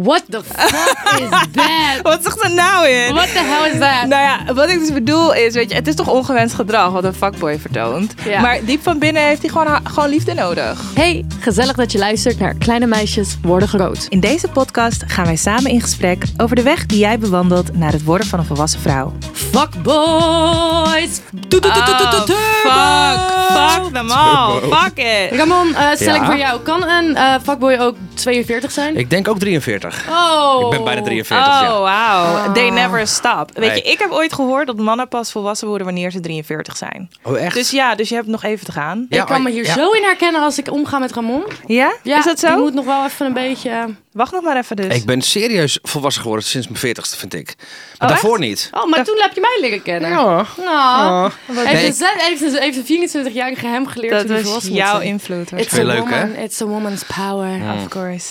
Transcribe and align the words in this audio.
What 0.00 0.22
the 0.30 0.42
fuck 0.44 1.20
is 1.20 1.28
that? 1.52 2.02
Wat 2.02 2.22
zegt 2.22 2.44
er 2.44 2.54
nou 2.54 2.88
in? 2.88 3.14
What 3.14 3.26
the 3.32 3.38
hell 3.42 3.70
is 3.72 3.78
that? 3.78 4.06
Nou 4.08 4.22
ja, 4.22 4.54
wat 4.54 4.68
ik 4.70 4.78
dus 4.78 4.92
bedoel 4.92 5.34
is, 5.34 5.54
weet 5.54 5.70
je, 5.70 5.74
het 5.76 5.86
is 5.88 5.94
toch 5.94 6.08
ongewenst 6.08 6.54
gedrag 6.54 6.90
wat 6.92 7.04
een 7.04 7.14
fuckboy 7.14 7.58
vertoont. 7.58 8.14
Ja. 8.24 8.40
Maar 8.40 8.64
diep 8.64 8.82
van 8.82 8.98
binnen 8.98 9.22
heeft 9.22 9.40
hij 9.42 9.50
gewoon, 9.50 9.80
gewoon 9.86 10.08
liefde 10.08 10.34
nodig. 10.34 10.80
Hey, 10.94 11.24
gezellig 11.40 11.76
dat 11.76 11.92
je 11.92 11.98
luistert 11.98 12.38
naar 12.38 12.54
Kleine 12.54 12.86
Meisjes 12.86 13.36
Worden 13.42 13.68
Groot. 13.68 14.06
In 14.08 14.20
deze 14.20 14.48
podcast 14.48 15.02
gaan 15.06 15.24
wij 15.24 15.36
samen 15.36 15.70
in 15.70 15.80
gesprek 15.80 16.24
over 16.36 16.56
de 16.56 16.62
weg 16.62 16.86
die 16.86 16.98
jij 16.98 17.18
bewandelt 17.18 17.76
naar 17.76 17.92
het 17.92 18.04
worden 18.04 18.26
van 18.26 18.38
een 18.38 18.44
volwassen 18.44 18.80
vrouw. 18.80 19.12
Fuckboys! 19.32 21.20
Doe, 21.30 21.60
doe, 21.60 21.60
doe, 21.60 21.84
doe, 21.84 21.96
doe, 22.10 22.22
doe, 22.26 22.36
fuck, 22.62 23.52
fuck 23.56 23.92
them 23.92 24.10
all, 24.10 24.60
fuck 24.60 24.98
it. 25.04 25.38
Ramon, 25.38 25.74
eh, 25.74 25.86
stel 25.94 26.14
ik 26.14 26.20
Ja? 26.20 26.26
voor 26.26 26.36
jou. 26.36 26.60
Kan 26.60 26.88
een 26.88 27.16
eh, 27.16 27.34
fuckboy 27.42 27.76
ook 27.80 27.96
42 28.14 28.70
zijn? 28.70 28.96
Ik 28.96 29.10
denk 29.10 29.28
ook 29.28 29.38
43. 29.38 29.82
Oh. 30.10 30.64
Ik 30.64 30.70
ben 30.70 30.84
bijna 30.84 31.02
43, 31.02 31.46
Oh, 31.46 31.60
ja. 31.62 31.80
wauw. 31.80 32.52
They 32.52 32.70
never 32.70 33.06
stop. 33.06 33.50
Weet 33.54 33.68
Nee. 33.68 33.76
je, 33.84 33.90
ik 33.90 33.98
heb 33.98 34.10
ooit 34.10 34.32
gehoord 34.32 34.66
dat 34.66 34.76
mannen 34.76 35.08
pas 35.08 35.32
volwassen 35.32 35.68
worden 35.68 35.86
wanneer 35.86 36.10
ze 36.10 36.20
43 36.20 36.76
zijn. 36.76 37.10
Oh, 37.22 37.38
echt? 37.38 37.54
Dus 37.54 37.70
ja, 37.70 37.94
dus 37.94 38.08
je 38.08 38.14
hebt 38.14 38.26
nog 38.26 38.42
even 38.42 38.64
te 38.66 38.72
gaan. 38.72 39.06
Ja, 39.08 39.20
ik 39.20 39.26
kan 39.26 39.42
me 39.42 39.50
hier 39.50 39.64
ja. 39.64 39.74
zo 39.74 39.90
in 39.90 40.02
herkennen 40.02 40.42
als 40.42 40.58
ik 40.58 40.70
omga 40.72 40.98
met 40.98 41.12
Ramon. 41.12 41.44
Ja? 41.66 41.92
Ja, 42.02 42.18
is 42.18 42.24
dat 42.24 42.38
zo? 42.38 42.48
Die 42.48 42.56
moet 42.56 42.74
nog 42.74 42.84
wel 42.84 43.04
even 43.04 43.26
een 43.26 43.32
beetje... 43.32 43.94
Wacht 44.12 44.32
nog 44.32 44.42
maar 44.42 44.56
even 44.56 44.76
dus. 44.76 44.94
Ik 44.96 45.04
ben 45.04 45.22
serieus 45.22 45.78
volwassen 45.82 46.22
geworden 46.22 46.46
sinds 46.48 46.68
mijn 46.68 46.96
40ste, 46.96 47.18
vind 47.18 47.34
ik. 47.34 47.54
Maar 47.56 47.64
echt? 47.98 48.08
daarvoor 48.08 48.38
niet. 48.38 48.68
Oh, 48.72 48.86
maar 48.90 49.04
toen 49.04 49.18
heb 49.20 49.34
je 49.34 49.40
mij 49.40 49.58
leren 49.60 49.82
kennen. 49.82 50.10
Ja. 50.10 50.46
Nou, 50.64 51.30
Nee, 51.46 51.66
heeft, 51.66 52.00
een, 52.00 52.06
heeft, 52.16 52.40
een, 52.42 52.60
heeft 52.62 52.90
een 52.90 53.08
24-jarige 53.30 53.66
hem 53.66 53.86
geleerd 53.86 54.12
dat 54.12 54.26
was 54.26 54.40
volwassen 54.42 54.70
moet 54.72 54.80
jouw 54.80 55.00
invloed. 55.00 55.52
It's 55.52 55.78
a 55.78 55.82
leuk, 55.84 56.10
hè? 56.10 56.20
woman, 56.26 56.36
It's 56.36 56.60
a 56.62 56.64
woman's 56.66 57.02
power. 57.16 57.74
Of 57.76 57.88
course. 57.88 58.28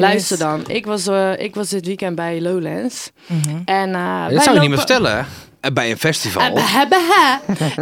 Luister 0.00 0.36
is. 0.36 0.42
dan. 0.42 0.62
Ik 0.66 0.86
was, 0.86 1.06
eh, 1.06 1.38
ik 1.38 1.54
was 1.54 1.68
dit 1.68 1.86
weekend 1.86 2.14
bij 2.16 2.40
Lowlands. 2.40 3.10
Mhm. 3.26 3.56
En, 3.64 3.94
eh, 3.94 4.24
wij 4.26 4.34
Dat 4.34 4.42
zou 4.42 4.54
je 4.54 4.60
niet 4.60 4.68
meer 4.68 4.78
vertellen. 4.78 5.16
hè? 5.16 5.72
Bij 5.72 5.90
een 5.90 5.98
festival. 5.98 6.42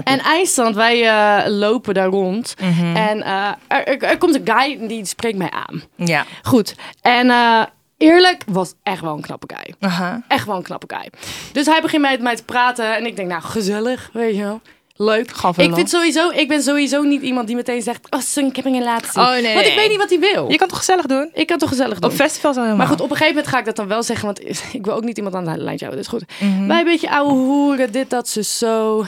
En 0.05 0.21
IJsland, 0.21 0.75
wij 0.75 1.09
eh, 1.09 1.51
lopen 1.51 1.95
daar 1.95 2.07
rond. 2.09 2.55
Mhm. 2.61 2.97
En 2.97 3.23
eh, 3.23 3.49
er, 3.69 3.87
er, 3.87 4.03
er 4.03 4.19
komt 4.19 4.35
een 4.35 4.55
guy 4.55 4.87
die 4.89 5.05
spreekt 5.07 5.39
mij 5.39 5.51
aan. 5.51 5.83
Ja. 5.97 6.25
Goed. 6.43 6.75
En 7.01 7.31
eh, 7.31 7.63
eerlijk, 7.99 8.43
was 8.47 8.75
echt 8.83 9.01
wel 9.01 9.15
een 9.15 9.21
knappe 9.21 9.55
guy. 9.55 9.75
Aha. 9.81 10.23
Echt 10.29 10.47
wel 10.47 10.57
een 10.57 10.63
knappe 10.63 10.95
guy. 10.97 11.11
Dus 11.53 11.67
hij 11.67 11.81
begint 11.81 12.03
met 12.03 12.21
mij 12.21 12.37
te 12.37 12.45
praten. 12.45 12.97
En 12.97 13.07
ik 13.07 13.17
denk, 13.17 13.29
nou, 13.29 13.43
gezellig, 13.43 14.11
weet 14.13 14.35
je 14.37 14.43
wel. 14.43 14.61
Leuk. 14.97 15.31
Gaf 15.31 15.59
Ik, 15.59 15.75
vind 15.75 15.91
sowieso, 15.91 16.31
ik 16.31 16.49
ben 16.49 16.63
sowieso 16.63 17.03
niet 17.03 17.23
iemand 17.23 17.47
die 17.47 17.57
meteen 17.57 17.83
zegt... 17.83 18.11
Oh, 18.11 18.21
son, 18.21 18.45
ik 18.47 18.57
heb 18.57 18.65
een 18.65 18.73
relatie. 18.79 19.21
Oh, 19.21 19.31
nee, 19.31 19.55
Want 19.55 19.67
ik 19.67 19.75
weet 19.75 19.89
niet 19.89 19.99
wat 19.99 20.11
hij 20.11 20.19
wil. 20.19 20.51
Je 20.51 20.57
kan 20.57 20.69
toch 20.69 20.79
gezellig 20.79 21.07
doen? 21.07 21.31
Ik 21.35 21.47
kan 21.47 21.59
toch 21.59 21.69
gezellig 21.69 21.99
doen. 21.99 22.11
Op 22.11 22.17
festivals 22.17 22.57
al 22.57 22.63
helemaal. 22.63 22.87
Maar 22.87 22.97
goed, 22.97 23.05
op 23.05 23.11
een 23.11 23.17
gegeven 23.17 23.35
moment 23.35 23.53
ga 23.53 23.59
ik 23.59 23.65
dat 23.65 23.77
dan 23.77 23.89
wel 23.89 24.03
zeggen, 24.03 24.25
want 24.27 24.41
ik 24.79 24.85
wil 24.85 24.95
ook 24.95 25.05
niet 25.05 25.17
iemand 25.17 25.35
aan 25.35 25.45
de 25.45 25.57
lijntje 25.57 25.87
houden. 25.87 26.05
Dus 26.05 26.09
goed. 26.21 26.25
Mhm. 26.41 26.67
Wij 26.67 26.79
een 26.79 26.85
beetje 26.85 27.11
ouwe 27.11 27.33
hoeren, 27.33 27.93
dit, 27.93 28.11
dat, 28.11 28.29
ze 28.29 28.43
zo. 28.43 29.05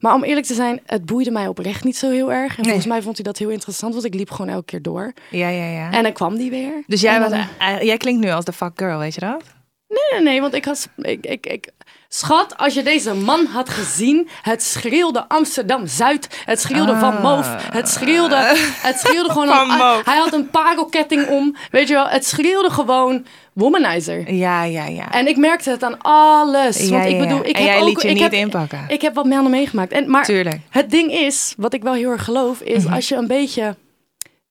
Maar 0.00 0.14
om 0.14 0.24
eerlijk 0.24 0.46
te 0.46 0.54
zijn, 0.54 0.80
het 0.86 1.04
boeide 1.06 1.30
mij 1.30 1.46
oprecht 1.46 1.84
niet 1.84 1.96
zo 1.96 2.10
heel 2.10 2.32
erg. 2.32 2.58
En 2.58 2.64
volgens 2.64 2.86
mij 2.86 3.02
vond 3.02 3.16
hij 3.16 3.24
dat 3.24 3.38
heel 3.38 3.48
interessant, 3.50 3.92
want 3.92 4.04
ik 4.04 4.14
liep 4.14 4.30
gewoon 4.30 4.48
elke 4.50 4.64
keer 4.64 4.82
door. 4.82 5.12
Ja, 5.30 5.48
ja, 5.48 5.64
ja. 5.70 5.90
En 5.92 6.02
dan 6.02 6.12
kwam 6.12 6.36
die 6.36 6.50
weer. 6.50 6.82
dus 6.86 7.00
jij, 7.00 7.20
was, 7.20 7.30
dan- 7.30 7.46
eh, 7.58 7.82
jij 7.82 7.96
klinkt 7.96 8.24
nu 8.24 8.30
als 8.30 8.44
de 8.44 8.52
fuck 8.52 8.72
girl, 8.76 8.98
weet 8.98 9.14
je 9.14 9.20
dat? 9.20 9.42
Nee, 9.88 9.98
nee, 10.12 10.20
nee, 10.22 10.40
want 10.40 10.54
ik 10.54 10.64
had... 10.64 10.88
Ik, 10.96 11.26
ik, 11.26 11.46
ik, 11.46 11.68
Schat, 12.10 12.56
als 12.56 12.74
je 12.74 12.82
deze 12.82 13.14
man 13.14 13.46
had 13.46 13.68
gezien, 13.68 14.28
het 14.42 14.62
schreeuwde 14.62 15.28
Amsterdam-Zuid, 15.28 16.42
het 16.44 16.60
schreeuwde 16.60 16.96
Van 16.98 17.20
Moof, 17.22 17.54
het 17.72 17.88
schreeuwde, 17.88 18.36
het 18.82 18.98
schreeuwde 18.98 19.30
gewoon... 19.30 19.48
Van 19.56 19.70
een- 19.70 20.02
hij 20.04 20.16
had 20.18 20.32
een 20.32 20.50
parelketting 20.50 21.26
om, 21.28 21.56
weet 21.70 21.88
je 21.88 21.94
wel, 21.94 22.08
het 22.08 22.26
schreeuwde 22.26 22.70
gewoon 22.70 23.26
womanizer. 23.52 24.32
Ja, 24.32 24.62
ja, 24.64 24.86
ja. 24.86 25.12
En 25.12 25.26
ik 25.26 25.36
merkte 25.36 25.70
het 25.70 25.82
aan 25.82 25.98
alles. 26.02 26.78
Ja, 26.88 26.90
want 26.90 27.04
ik 27.04 27.10
ja, 27.12 27.18
bedoel, 27.18 27.44
ik 27.46 27.56
heb 27.56 27.66
jij 27.66 27.80
ook, 27.80 27.88
liet 27.88 28.02
je 28.02 28.08
ik 28.08 28.14
niet 28.14 28.22
heb, 28.22 28.32
inpakken. 28.32 28.84
Ik 28.88 29.00
heb 29.00 29.14
wat 29.14 29.24
mannen 29.24 29.50
meegemaakt. 29.50 29.92
En, 29.92 30.10
maar 30.10 30.24
Tuurlijk. 30.24 30.60
het 30.70 30.90
ding 30.90 31.12
is, 31.12 31.54
wat 31.56 31.72
ik 31.72 31.82
wel 31.82 31.94
heel 31.94 32.10
erg 32.10 32.24
geloof, 32.24 32.60
is 32.60 32.84
Mhm. 32.84 32.94
als 32.94 33.08
je 33.08 33.14
een 33.16 33.26
beetje 33.26 33.76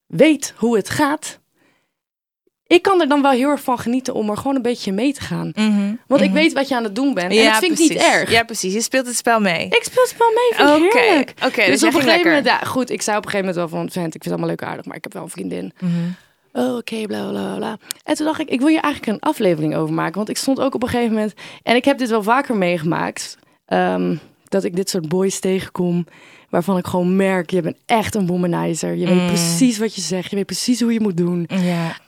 weet 0.08 0.54
hoe 0.58 0.76
het 0.78 0.90
gaat. 0.90 1.40
Ik 2.68 2.82
kan 2.82 3.02
er 3.02 3.08
dan 3.08 3.22
wel 3.22 3.32
heel 3.32 3.50
erg 3.50 3.62
van 3.62 3.80
genieten 3.80 4.14
om 4.14 4.30
er 4.30 4.38
gewoon 4.38 4.56
een 4.56 4.62
beetje 4.62 4.92
mee 4.92 5.14
te 5.14 5.22
gaan. 5.22 5.52
Mhm. 5.56 5.94
Want 6.08 6.22
ik 6.22 6.32
weet 6.32 6.54
wat 6.54 6.68
je 6.68 6.76
aan 6.76 6.84
het 6.84 6.96
doen 6.96 7.14
bent. 7.14 7.32
En 7.32 7.38
ja, 7.38 7.50
dat 7.52 7.60
vind 7.60 7.80
ik 7.80 7.90
niet 7.90 8.02
erg. 8.04 8.32
Ja, 8.32 8.44
precies. 8.44 8.74
Je 8.74 8.82
speelt 8.82 9.06
het 9.08 9.16
spel 9.16 9.40
mee. 9.40 9.66
Ik 9.66 9.84
speel 9.84 10.02
het 10.04 10.12
spel 10.12 10.28
mee, 10.34 10.68
vind 10.78 10.86
Oké, 10.94 11.00
heerlijk. 11.00 11.34
oké, 11.46 11.66
dus 11.66 11.80
dus 11.80 11.84
op 11.84 11.94
een 11.96 12.02
gegeven 12.02 12.26
moment, 12.28 12.46
ja, 12.46 12.58
goed, 12.58 12.90
ik 12.90 13.02
zei 13.02 13.18
op 13.18 13.26
een 13.26 13.30
gegeven 13.32 13.54
moment 13.54 13.72
wel 13.72 13.80
van, 13.80 13.90
vent, 13.92 14.16
ik 14.16 14.24
vind 14.24 14.24
het 14.24 14.34
allemaal 14.34 14.50
leuk 14.50 14.64
aardig, 14.64 14.86
maar 14.86 14.96
ik 14.96 15.04
heb 15.04 15.14
wel 15.14 15.24
een 15.24 15.30
vriendin. 15.30 15.74
Mhm. 15.80 15.94
Oh, 16.54 16.76
oké, 16.78 17.02
bla 17.08 17.30
bla 17.30 17.56
bla. 17.56 17.78
En 18.04 18.16
toen 18.16 18.26
dacht 18.26 18.40
ik, 18.40 18.50
ik 18.50 18.60
wil 18.60 18.68
hier 18.68 18.80
eigenlijk 18.82 19.14
een 19.14 19.30
aflevering 19.30 19.76
over 19.76 19.94
maken. 19.94 20.16
Want 20.16 20.30
ik 20.30 20.38
stond 20.38 20.60
ook 20.60 20.76
op 20.76 20.84
een 20.84 20.90
gegeven 20.90 21.14
moment. 21.14 21.34
En 21.64 21.76
ik 21.76 21.86
heb 21.86 21.98
dit 21.98 22.10
wel 22.10 22.24
vaker 22.24 22.56
meegemaakt. 22.56 23.38
ehm, 23.66 24.16
dat 24.50 24.64
ik 24.64 24.76
dit 24.76 24.90
soort 24.90 25.10
boys 25.10 25.40
tegenkom. 25.40 26.06
Waarvan 26.50 26.78
ik 26.78 26.88
gewoon 26.88 27.16
merk, 27.16 27.50
je 27.50 27.62
bent 27.62 27.78
echt 27.86 28.16
een 28.16 28.28
womanizer. 28.28 28.96
Je 28.96 29.06
weet 29.08 29.16
Mm. 29.22 29.28
precies 29.28 29.78
wat 29.78 29.96
je 29.96 30.02
zegt. 30.02 30.30
Je 30.30 30.36
weet 30.36 30.46
precies 30.46 30.82
hoe 30.82 30.94
je 30.94 31.00
moet 31.00 31.18
doen. 31.18 31.48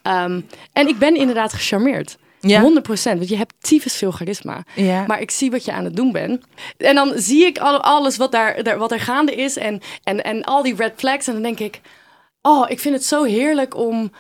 Ehm, 0.02 0.42
en 0.74 0.88
ik 0.88 0.98
ben 0.98 1.16
inderdaad 1.16 1.54
gecharmeerd. 1.54 2.18
Ja. 2.42 2.62
100%. 2.62 3.18
Want 3.18 3.30
je 3.30 3.38
hebt 3.38 3.54
tyfus 3.60 3.96
veel 3.96 4.12
charisma. 4.12 4.64
Ja. 4.76 5.04
Maar 5.08 5.22
ik 5.22 5.32
zie 5.32 5.52
wat 5.52 5.66
je 5.66 5.72
aan 5.74 5.84
het 5.84 5.96
doen 5.96 6.12
bent. 6.12 6.44
En 6.78 6.96
dan 6.96 7.12
zie 7.16 7.46
ik 7.46 7.58
al- 7.58 7.82
alles 7.82 8.18
wat 8.18 8.32
daar, 8.32 8.64
daar, 8.64 8.78
wat 8.78 8.92
er 8.92 9.00
gaande 9.00 9.36
is. 9.36 9.58
En, 9.58 9.82
en, 10.04 10.24
en 10.24 10.44
al 10.44 10.64
die 10.64 10.76
red 10.76 10.94
flags. 10.96 11.28
En 11.28 11.34
dan 11.34 11.42
denk 11.42 11.60
ik... 11.60 11.82
Oh, 12.42 12.70
ik 12.70 12.80
vind 12.80 12.96
het 12.96 13.06
zo 13.06 13.24
heerlijk 13.24 13.76
om 13.78 14.12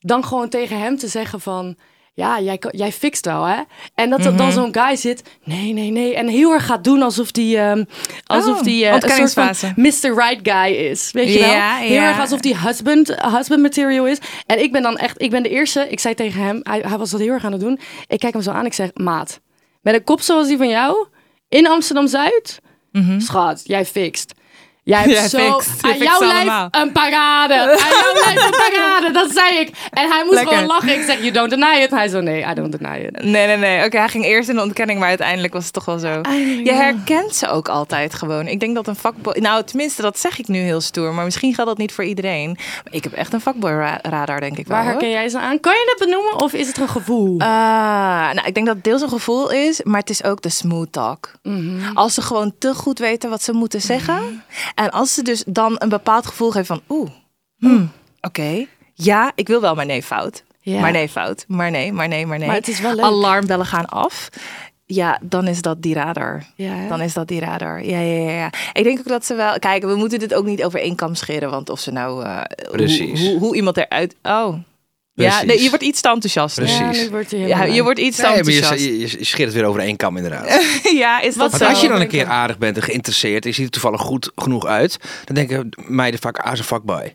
dan 0.00 0.24
gewoon 0.24 0.48
tegen 0.48 0.78
hem 0.80 0.96
te 0.98 1.08
zeggen 1.08 1.40
van... 1.40 1.76
Ja, 2.16 2.40
jij, 2.40 2.58
jij 2.70 2.92
fixt 2.92 3.24
wel, 3.24 3.44
hè? 3.44 3.60
En 3.94 4.10
dat 4.10 4.24
er 4.24 4.28
Mhm. 4.30 4.36
dan 4.36 4.52
zo'n 4.52 4.74
guy 4.74 4.96
zit... 4.96 5.22
Nee, 5.44 5.72
nee, 5.72 5.90
nee. 5.90 6.14
En 6.14 6.28
heel 6.28 6.52
erg 6.52 6.66
gaat 6.66 6.84
doen 6.84 7.02
alsof 7.02 7.30
die... 7.30 7.58
ehm, 7.58 7.84
alsof 8.24 8.58
Oh, 8.58 8.62
die 8.64 8.86
eh, 8.86 8.94
een 8.94 9.28
soort 9.28 9.32
van 9.60 9.72
Mr. 9.76 10.14
Right 10.14 10.38
guy 10.42 10.72
is. 10.74 11.10
Weet 11.12 11.32
je 11.32 11.38
wel? 11.38 11.50
Heel 11.50 11.92
ja. 11.92 12.08
erg 12.08 12.20
alsof 12.20 12.40
die 12.40 12.58
husband, 12.58 13.20
husband 13.20 13.62
material 13.62 14.06
is. 14.06 14.18
En 14.46 14.62
ik 14.62 14.72
ben 14.72 14.82
dan 14.82 14.96
echt... 14.96 15.22
Ik 15.22 15.30
ben 15.30 15.42
de 15.42 15.48
eerste... 15.48 15.86
Ik 15.88 16.00
zei 16.00 16.14
tegen 16.14 16.42
hem... 16.42 16.60
Hij, 16.62 16.82
hij 16.86 16.98
was 16.98 17.10
dat 17.10 17.20
heel 17.20 17.32
erg 17.32 17.44
aan 17.44 17.52
het 17.52 17.60
doen. 17.60 17.78
Ik 18.06 18.18
kijk 18.18 18.32
hem 18.32 18.42
zo 18.42 18.50
aan. 18.50 18.66
Ik 18.66 18.74
zeg... 18.74 18.90
Maat, 18.94 19.40
met 19.80 19.94
een 19.94 20.04
kop 20.04 20.20
zoals 20.20 20.46
die 20.48 20.56
van 20.56 20.68
jou... 20.68 21.06
In 21.48 21.66
Amsterdam-Zuid... 21.68 22.60
Schat, 23.18 23.60
jij 23.64 23.84
fixt. 23.84 24.34
Jij 24.86 24.98
hebt 24.98 25.10
Jij 25.16 25.28
zo 25.28 25.38
aan 25.80 25.98
jouw 25.98 26.18
lijf 26.20 26.32
allemaal. 26.36 26.68
een 26.70 26.92
parade. 26.92 27.54
Aan 27.60 27.76
jouw 27.76 28.12
lijf 28.24 28.44
een 28.44 28.50
parade. 28.50 29.10
Dat 29.12 29.30
zei 29.30 29.58
ik. 29.58 29.68
En 29.90 30.08
hij 30.10 30.22
moest 30.24 30.34
Lekker. 30.34 30.52
gewoon 30.52 30.66
lachen. 30.68 30.94
Ik 30.94 31.02
zeg, 31.06 31.18
you 31.18 31.30
don't 31.30 31.50
deny 31.50 31.80
it. 31.82 31.90
Hij 31.90 32.08
zo, 32.08 32.20
nee, 32.20 32.44
I 32.50 32.54
don't 32.54 32.72
deny 32.78 32.96
it. 32.98 33.22
Nee, 33.22 33.46
nee, 33.46 33.56
nee. 33.56 33.84
Oké, 33.84 33.98
hij 33.98 34.08
ging 34.08 34.24
eerst 34.24 34.48
in 34.48 34.54
de 34.54 34.62
ontkenning, 34.62 34.98
maar 34.98 35.08
uiteindelijk 35.08 35.52
was 35.52 35.64
het 35.64 35.72
toch 35.72 35.84
wel 35.84 35.98
zo. 35.98 36.20
Je 36.64 36.72
herkent 36.72 37.34
ze 37.36 37.48
ook 37.48 37.68
altijd 37.68 38.14
gewoon. 38.14 38.46
Ik 38.46 38.60
denk 38.60 38.74
dat 38.74 38.86
een 38.86 38.96
fuckboy... 38.96 39.36
Nou, 39.38 39.64
tenminste, 39.64 40.02
dat 40.02 40.18
zeg 40.18 40.38
ik 40.38 40.48
nu 40.48 40.58
heel 40.58 40.80
stoer. 40.80 41.12
Maar 41.12 41.24
misschien 41.24 41.54
geldt 41.54 41.70
dat 41.70 41.78
niet 41.78 41.92
voor 41.92 42.04
iedereen. 42.04 42.50
Maar 42.84 42.92
ik 42.94 43.04
heb 43.04 43.12
echt 43.12 43.32
een 43.32 43.40
fuckboy 43.40 43.70
ra- 43.70 43.98
radar, 44.02 44.40
denk 44.40 44.58
ik 44.58 44.66
wel. 44.66 44.76
Waar 44.76 44.86
herken 44.86 45.10
jij 45.10 45.28
ze 45.28 45.38
aan? 45.38 45.60
Kan 45.60 45.72
je 45.72 45.94
dat 45.96 46.08
benoemen 46.08 46.40
of 46.40 46.52
is 46.52 46.66
het 46.66 46.78
een 46.78 46.88
gevoel? 46.88 47.40
Ah, 47.40 47.46
nou, 48.32 48.46
ik 48.46 48.54
denk 48.54 48.66
dat 48.66 48.74
het 48.74 48.84
deels 48.84 49.02
een 49.02 49.08
gevoel 49.08 49.50
is, 49.50 49.80
maar 49.82 50.00
het 50.00 50.10
is 50.10 50.24
ook 50.24 50.42
de 50.42 50.48
smooth 50.50 50.92
talk. 50.92 51.30
Mhm. 51.42 51.94
Als 51.94 52.14
ze 52.14 52.22
gewoon 52.22 52.52
te 52.58 52.74
goed 52.74 52.98
weten 52.98 53.30
wat 53.30 53.42
ze 53.42 53.52
moeten 53.52 53.80
zeggen. 53.80 54.42
En 54.76 54.90
als 54.90 55.14
ze 55.14 55.22
dus 55.22 55.44
dan 55.46 55.74
een 55.78 55.88
bepaald 55.88 56.26
gevoel 56.26 56.50
geven 56.50 56.66
van, 56.66 56.80
oeh, 56.88 57.10
hmm, 57.58 57.90
oké, 58.20 58.66
ja, 58.94 59.32
ik 59.34 59.48
wil 59.48 59.60
wel, 59.60 59.74
maar 59.74 59.86
nee, 59.86 60.02
fout. 60.02 60.44
Ja. 60.60 60.80
Maar 60.80 60.92
nee, 60.92 61.08
fout. 61.08 61.44
Maar 61.48 61.70
nee, 61.70 61.92
maar 61.92 62.08
nee, 62.08 62.26
maar 62.26 62.38
nee. 62.38 62.46
Maar 62.46 62.56
het 62.56 62.68
is 62.68 62.80
wel 62.80 62.94
leuk. 62.94 63.04
Alarmbellen 63.04 63.66
gaan 63.66 63.86
af. 63.86 64.28
Ja, 64.84 65.18
dan 65.22 65.46
is 65.46 65.62
dat 65.62 65.82
die 65.82 65.94
radar. 65.94 66.44
Ja? 66.54 66.88
Dan 66.88 67.00
is 67.00 67.12
dat 67.14 67.28
die 67.28 67.40
radar. 67.40 67.84
Ja, 67.84 67.98
ja, 68.00 68.22
ja, 68.22 68.30
ja. 68.30 68.50
Ik 68.72 68.84
denk 68.84 68.98
ook 68.98 69.08
dat 69.08 69.24
ze 69.26 69.34
wel... 69.34 69.58
Kijk, 69.58 69.82
we 69.82 69.94
moeten 69.96 70.18
dit 70.18 70.34
ook 70.34 70.44
niet 70.44 70.64
over 70.64 70.80
één 70.80 70.94
kam 70.94 71.14
scheren. 71.14 71.50
Want 71.50 71.70
of 71.70 71.80
ze 71.80 71.90
nou... 71.90 72.24
eh, 72.24 72.36
hoe- 72.68 72.76
Precies. 72.76 73.20
Hoe, 73.26 73.38
hoe, 73.38 73.56
iemand 73.56 73.76
eruit... 73.76 74.16
Oh. 74.22 74.54
Ja, 75.24 75.42
nee, 75.42 75.62
je 75.62 75.68
wordt 75.68 75.84
iets 75.84 76.00
te 76.00 76.08
enthousiast. 76.08 76.56
Precies. 76.56 77.02
Ja, 77.02 77.08
wordt 77.10 77.30
hij 77.30 77.40
Ja, 77.40 77.64
je 77.64 77.82
wordt 77.82 77.98
iets 77.98 78.16
te 78.16 78.22
Nee, 78.22 78.30
maar 78.30 78.38
enthousiast. 78.38 78.84
je, 78.84 78.98
je, 78.98 79.18
je 79.18 79.24
scheert 79.24 79.48
het 79.48 79.56
weer 79.58 79.64
over 79.66 79.80
één 79.80 79.96
kam 79.96 80.16
inderdaad. 80.16 80.62
ja, 81.04 81.20
is 81.20 81.34
dat 81.34 81.50
Wat 81.50 81.50
Want 81.50 81.62
zo? 81.62 81.68
als 81.68 81.80
je 81.80 81.88
dan 81.88 82.00
een 82.00 82.08
keer 82.08 82.26
aardig 82.26 82.58
bent 82.58 82.76
en 82.76 82.82
geïnteresseerd, 82.82 83.42
en 83.44 83.50
je 83.50 83.54
ziet 83.56 83.64
er 83.64 83.70
toevallig 83.70 84.00
goed 84.00 84.30
genoeg 84.34 84.66
uit, 84.66 84.98
dan 85.24 85.34
denken 85.34 85.68
meiden 85.86 86.20
vaak, 86.20 86.38
ah, 86.38 86.54
ze 86.56 86.64
fuckboy. 86.64 86.94
Maar 86.94 87.04
Maar 87.04 87.14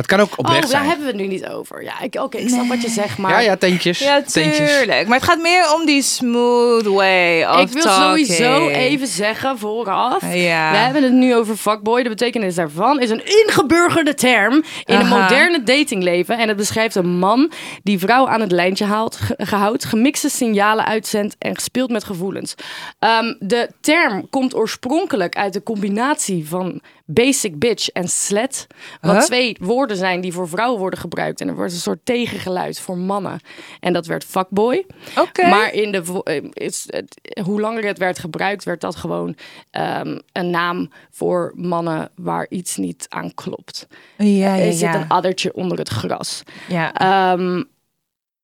het 0.00 0.06
kan 0.10 0.20
ook 0.20 0.30
Oh, 0.32 0.38
oprecht 0.38 0.60
daar 0.60 0.70
zijn. 0.70 0.84
hebben 0.84 1.06
we 1.06 1.12
het 1.12 1.20
nu 1.20 1.26
niet 1.26 1.46
over. 1.46 1.82
Ja, 1.82 2.00
ik- 2.00 2.14
oké, 2.20 2.36
ik 2.38 2.48
snap 2.48 2.66
wat 2.68 2.82
je 2.82 2.88
zegt, 2.90 3.18
maar... 3.18 3.30
Ja, 3.30 3.38
ja, 3.40 3.56
tentjes. 3.56 3.98
Ja, 3.98 4.22
tentjes. 4.22 4.70
tuurlijk. 4.76 5.06
Maar 5.08 5.18
het 5.18 5.28
gaat 5.28 5.40
meer 5.40 5.74
om 5.74 5.86
die 5.86 6.02
smooth 6.02 6.86
way 6.86 7.44
of 7.44 7.60
Ik 7.60 7.68
wil 7.68 7.82
talking. 7.82 8.26
sowieso 8.26 8.68
even 8.68 9.06
zeggen 9.06 9.58
vooraf. 9.58 10.34
Ja. 10.34 10.70
We 10.70 10.76
hebben 10.76 11.02
het 11.02 11.12
nu 11.12 11.34
over 11.34 11.56
fuckboy. 11.56 12.02
De 12.02 12.08
betekenis 12.08 12.54
daarvan 12.54 13.00
is 13.00 13.10
een 13.10 13.22
ingeburgerde 13.46 14.14
term 14.14 14.54
in 14.84 14.94
een 14.94 15.00
Aha. 15.04 15.20
moderne 15.20 15.62
datingleven. 15.62 16.38
En 16.38 16.48
het 16.48 16.56
beschrijft 16.56 16.94
een 16.94 17.18
man 17.18 17.50
die 17.82 17.98
vrouwen 17.98 18.30
aan 18.32 18.40
het 18.40 18.52
lijntje 18.52 18.84
haalt, 18.84 19.16
ge- 19.16 19.34
gehoudt, 19.38 19.84
gemixte 19.84 20.28
signalen 20.30 20.84
uitzendt 20.84 21.36
en 21.38 21.54
gespeeld 21.54 21.90
met 21.90 22.04
gevoelens. 22.04 22.54
Ehm, 22.98 23.34
de 23.38 23.70
term 23.80 24.28
komt 24.30 24.54
oorspronkelijk 24.54 25.36
uit 25.36 25.52
de 25.52 25.62
combinatie 25.62 26.48
van 26.48 26.80
basic 27.14 27.58
bitch 27.58 27.88
en 27.88 28.08
slet. 28.08 28.66
Wat 29.00 29.12
Huh? 29.14 29.20
twee 29.24 29.56
woorden 29.60 29.96
zijn 29.96 30.20
die 30.20 30.32
voor 30.32 30.48
vrouwen 30.48 30.78
worden 30.80 30.98
gebruikt. 30.98 31.40
En 31.40 31.48
er 31.48 31.54
wordt 31.54 31.72
een 31.72 31.78
soort 31.78 32.04
tegengeluid 32.04 32.80
voor 32.80 32.98
mannen. 32.98 33.40
En 33.80 33.92
dat 33.92 34.06
werd 34.06 34.24
fuckboy. 34.24 34.86
Oké. 35.18 35.48
Maar 35.48 35.72
in 35.72 35.92
de, 35.92 36.22
eh, 36.22 37.44
hoe 37.44 37.60
langer 37.60 37.84
het 37.84 37.98
werd 37.98 38.18
gebruikt, 38.18 38.64
werd 38.64 38.80
dat 38.80 38.96
gewoon 38.96 39.36
ehm, 39.70 40.18
een 40.32 40.50
naam 40.50 40.90
voor 41.10 41.52
mannen 41.54 42.10
waar 42.14 42.46
iets 42.48 42.76
niet 42.76 43.06
aan 43.08 43.34
klopt. 43.34 43.86
Ja, 44.16 44.24
ja, 44.54 44.58
Er 44.58 44.72
zit 44.72 44.94
een 44.94 45.08
addertje 45.08 45.54
onder 45.54 45.78
het 45.78 45.88
gras. 45.88 46.42
ja. 46.68 46.92
Ehm, 46.94 47.62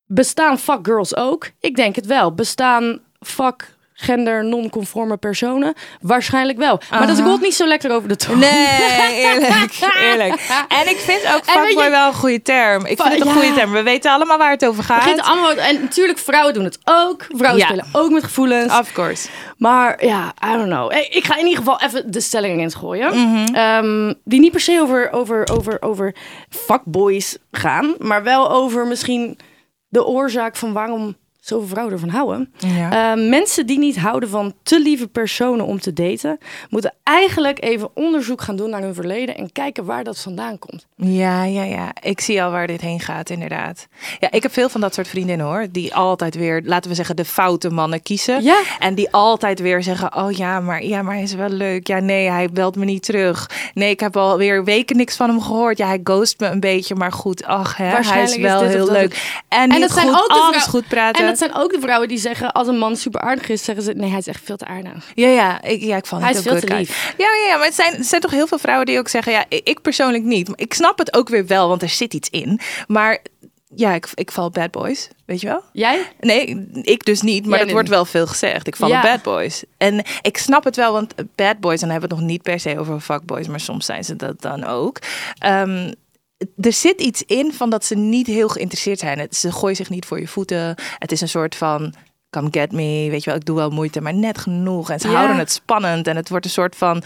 bestaan 0.06 0.58
fuckgirls 0.58 1.16
ook? 1.16 1.50
Ik 1.60 1.76
denk 1.76 1.96
het 1.96 2.06
wel. 2.06 2.34
Bestaan 2.34 3.00
fuck 3.20 3.75
gender 3.98 4.44
non-conforme 4.44 5.16
personen? 5.16 5.74
Waarschijnlijk 6.00 6.58
wel. 6.58 6.80
Maar 6.90 7.06
dat 7.06 7.18
Aha. 7.18 7.26
rolt 7.28 7.40
niet 7.40 7.54
zo 7.54 7.66
lekker 7.66 7.90
over 7.90 8.08
de 8.08 8.16
tong. 8.16 8.38
Nee, 8.40 9.14
eerlijk, 9.14 9.78
eerlijk. 10.00 10.34
En 10.80 10.88
ik 10.88 10.96
vind 10.96 11.26
ook 11.34 11.44
fuckboy 11.44 11.84
je- 11.84 11.90
wel 11.90 12.06
een 12.06 12.14
goede 12.14 12.42
term. 12.42 12.86
Ik 12.86 13.00
vind 13.00 13.12
het 13.12 13.20
een 13.20 13.26
Ja. 13.26 13.32
goede 13.32 13.52
term. 13.54 13.72
We 13.72 13.82
weten 13.82 14.10
allemaal 14.12 14.38
waar 14.38 14.50
het 14.50 14.64
over 14.66 14.84
gaat. 14.84 14.98
Begint 14.98 15.20
allemaal, 15.22 15.52
en 15.54 15.80
natuurlijk, 15.80 16.18
vrouwen 16.18 16.54
doen 16.54 16.64
het 16.64 16.78
ook. 16.84 17.26
Vrouwen 17.28 17.60
Ja. 17.60 17.66
spelen 17.66 17.86
ook 17.92 18.10
met 18.10 18.24
gevoelens. 18.24 18.78
Of 18.78 18.92
course. 18.92 19.28
Maar 19.58 20.04
ja, 20.04 20.34
I 20.46 20.52
don't 20.52 20.66
know. 20.68 20.92
Ik 21.10 21.24
ga 21.24 21.34
in 21.36 21.46
ieder 21.46 21.58
geval 21.58 21.80
even 21.80 22.10
de 22.12 22.20
stellingen 22.20 22.58
eens 22.60 22.74
gooien. 22.74 23.16
Mhm. 23.30 23.54
Ehm, 23.54 24.14
die 24.24 24.40
niet 24.40 24.50
per 24.50 24.60
se 24.60 24.78
over, 24.80 25.12
over, 25.12 25.48
over, 25.52 25.76
over 25.82 26.14
fuckboys 26.48 27.36
gaan. 27.50 27.94
Maar 27.98 28.22
wel 28.22 28.50
over 28.50 28.86
misschien 28.86 29.38
de 29.88 30.04
oorzaak 30.06 30.56
van 30.56 30.72
waarom 30.72 31.16
zoveel 31.46 31.68
vrouwen 31.68 31.94
ervan 31.94 32.08
houden. 32.08 32.52
Ja. 32.58 33.12
Ehm, 33.12 33.28
mensen 33.28 33.66
die 33.66 33.78
niet 33.78 33.98
houden 33.98 34.28
van 34.28 34.54
te 34.62 34.80
lieve 34.80 35.08
personen 35.08 35.66
om 35.66 35.80
te 35.80 35.92
daten... 35.92 36.38
moeten 36.70 36.94
eigenlijk 37.02 37.64
even 37.64 37.90
onderzoek 37.94 38.40
gaan 38.40 38.56
doen 38.56 38.70
naar 38.70 38.82
hun 38.82 38.94
verleden... 38.94 39.36
en 39.36 39.52
kijken 39.52 39.84
waar 39.84 40.04
dat 40.04 40.18
vandaan 40.18 40.58
komt. 40.58 40.86
Ja, 40.96 41.44
ja, 41.44 41.62
ja. 41.62 41.92
Ik 42.02 42.20
zie 42.20 42.42
al 42.42 42.50
waar 42.50 42.66
dit 42.66 42.80
heen 42.80 43.00
gaat, 43.00 43.30
inderdaad. 43.30 43.86
Ja, 44.20 44.30
ik 44.30 44.42
heb 44.42 44.52
veel 44.52 44.68
van 44.68 44.80
dat 44.80 44.94
soort 44.94 45.08
vriendinnen 45.08 45.46
hoor. 45.46 45.66
Die 45.70 45.94
altijd 45.94 46.34
weer, 46.34 46.62
laten 46.64 46.90
we 46.90 46.96
zeggen, 46.96 47.16
de 47.16 47.24
foute 47.24 47.70
mannen 47.70 48.02
kiezen. 48.02 48.42
Ja. 48.42 48.60
En 48.78 48.94
die 48.94 49.10
altijd 49.10 49.60
weer 49.60 49.82
zeggen: 49.82 50.16
Oh 50.16 50.32
ja, 50.32 50.60
maar, 50.60 50.84
ja, 50.84 51.02
maar 51.02 51.14
hij 51.14 51.22
is 51.22 51.34
wel 51.34 51.48
leuk. 51.48 51.86
Ja, 51.86 51.98
nee, 51.98 52.30
hij 52.30 52.48
belt 52.50 52.76
me 52.76 52.84
niet 52.84 53.02
terug. 53.02 53.50
Nee, 53.74 53.90
ik 53.90 54.00
heb 54.00 54.16
alweer 54.16 54.64
weken 54.64 54.96
niks 54.96 55.16
van 55.16 55.28
hem 55.28 55.42
gehoord. 55.42 55.78
Ja, 55.78 55.86
hij 55.86 56.00
ghost 56.04 56.40
me 56.40 56.46
een 56.46 56.60
beetje. 56.60 56.94
Maar 56.94 57.12
goed, 57.12 57.44
ach, 57.44 57.76
hè, 57.76 57.84
hij 57.84 58.22
is 58.22 58.36
wel 58.36 58.62
heel 58.62 58.90
leuk. 58.90 59.42
En, 59.48 59.70
En 59.70 59.80
dat 59.80 59.92
zijn 59.92 60.08
ook 60.08 60.26
alles 60.26 60.64
goed 60.64 60.88
praten. 60.88 61.35
Dat 61.38 61.48
zijn 61.48 61.62
ook 61.62 61.72
de 61.72 61.80
vrouwen 61.80 62.08
die 62.08 62.18
zeggen... 62.18 62.52
als 62.52 62.68
een 62.68 62.78
man 62.78 62.96
super 62.96 63.20
aardig 63.20 63.48
is, 63.48 63.64
zeggen 63.64 63.84
ze... 63.84 63.92
nee, 63.92 64.08
hij 64.10 64.18
is 64.18 64.26
echt 64.26 64.44
veel 64.44 64.56
te 64.56 64.64
aardig. 64.64 65.12
Ja, 65.14 65.28
ja, 65.28 65.62
ik, 65.62 65.80
ja, 65.82 65.96
ik 65.96 66.06
val 66.06 66.18
Hij 66.20 66.28
niet 66.28 66.38
is 66.38 66.42
veel 66.44 66.60
te 66.60 66.74
lief. 66.74 67.14
Ja, 67.18 67.26
ja, 67.34 67.46
ja, 67.48 67.56
maar 67.56 67.66
het 67.66 67.74
zijn, 67.74 67.94
het 67.94 68.06
zijn 68.06 68.20
toch 68.20 68.30
heel 68.30 68.46
veel 68.46 68.58
vrouwen 68.58 68.86
die 68.86 68.98
ook 68.98 69.08
zeggen... 69.08 69.32
ja, 69.32 69.44
ik 69.48 69.80
persoonlijk 69.82 70.24
niet. 70.24 70.50
Ik 70.54 70.74
snap 70.74 70.98
het 70.98 71.14
ook 71.16 71.28
weer 71.28 71.46
wel, 71.46 71.68
want 71.68 71.82
er 71.82 71.88
zit 71.88 72.14
iets 72.14 72.28
in. 72.30 72.60
Maar 72.86 73.18
ja, 73.74 73.92
ik, 73.94 74.08
ik 74.14 74.30
val 74.32 74.50
bad 74.50 74.70
boys, 74.70 75.08
weet 75.26 75.40
je 75.40 75.46
wel? 75.46 75.62
Jij? 75.72 76.12
Nee, 76.20 76.66
ik 76.82 77.04
dus 77.04 77.20
niet, 77.22 77.40
maar 77.40 77.48
Jij 77.48 77.56
dat 77.58 77.66
niet. 77.66 77.74
wordt 77.74 77.88
wel 77.88 78.04
veel 78.04 78.26
gezegd. 78.26 78.66
Ik 78.66 78.76
val 78.76 78.88
Ja. 78.88 78.96
op 78.96 79.02
bad 79.02 79.22
boys. 79.22 79.64
En 79.76 80.04
ik 80.22 80.36
snap 80.38 80.64
het 80.64 80.76
wel, 80.76 80.92
want 80.92 81.14
bad 81.34 81.60
boys, 81.60 81.82
en 81.82 81.88
dan 81.88 81.90
hebben 81.90 82.08
we 82.08 82.14
het 82.14 82.24
nog 82.24 82.32
niet 82.32 82.42
per 82.42 82.60
se 82.60 82.78
over 82.78 83.00
fuckboys, 83.00 83.48
maar 83.48 83.60
soms 83.60 83.86
zijn 83.86 84.04
ze 84.04 84.16
dat 84.16 84.40
dan 84.40 84.64
ook. 84.64 84.98
Ehm, 85.38 85.92
er 86.60 86.72
zit 86.72 87.00
iets 87.00 87.22
in 87.22 87.52
van 87.52 87.70
dat 87.70 87.84
ze 87.84 87.94
niet 87.94 88.26
heel 88.26 88.48
geïnteresseerd 88.48 88.98
zijn. 88.98 89.18
Het, 89.18 89.36
ze 89.36 89.52
gooien 89.52 89.76
zich 89.76 89.90
niet 89.90 90.04
voor 90.06 90.20
je 90.20 90.28
voeten. 90.28 90.74
Het 90.98 91.12
is 91.12 91.20
een 91.20 91.28
soort 91.28 91.54
van 91.56 91.94
come 92.30 92.48
get 92.50 92.72
me, 92.72 93.06
weet 93.10 93.24
je 93.24 93.30
wel, 93.30 93.38
ik 93.38 93.44
doe 93.44 93.56
wel 93.56 93.70
moeite, 93.70 94.00
maar 94.00 94.14
net 94.14 94.38
genoeg. 94.38 94.90
En 94.90 95.00
ze 95.00 95.08
Ja. 95.08 95.14
houden 95.14 95.38
het 95.38 95.52
spannend 95.52 96.06
en 96.06 96.16
het 96.16 96.28
wordt 96.28 96.44
een 96.44 96.50
soort 96.50 96.76
van 96.76 97.02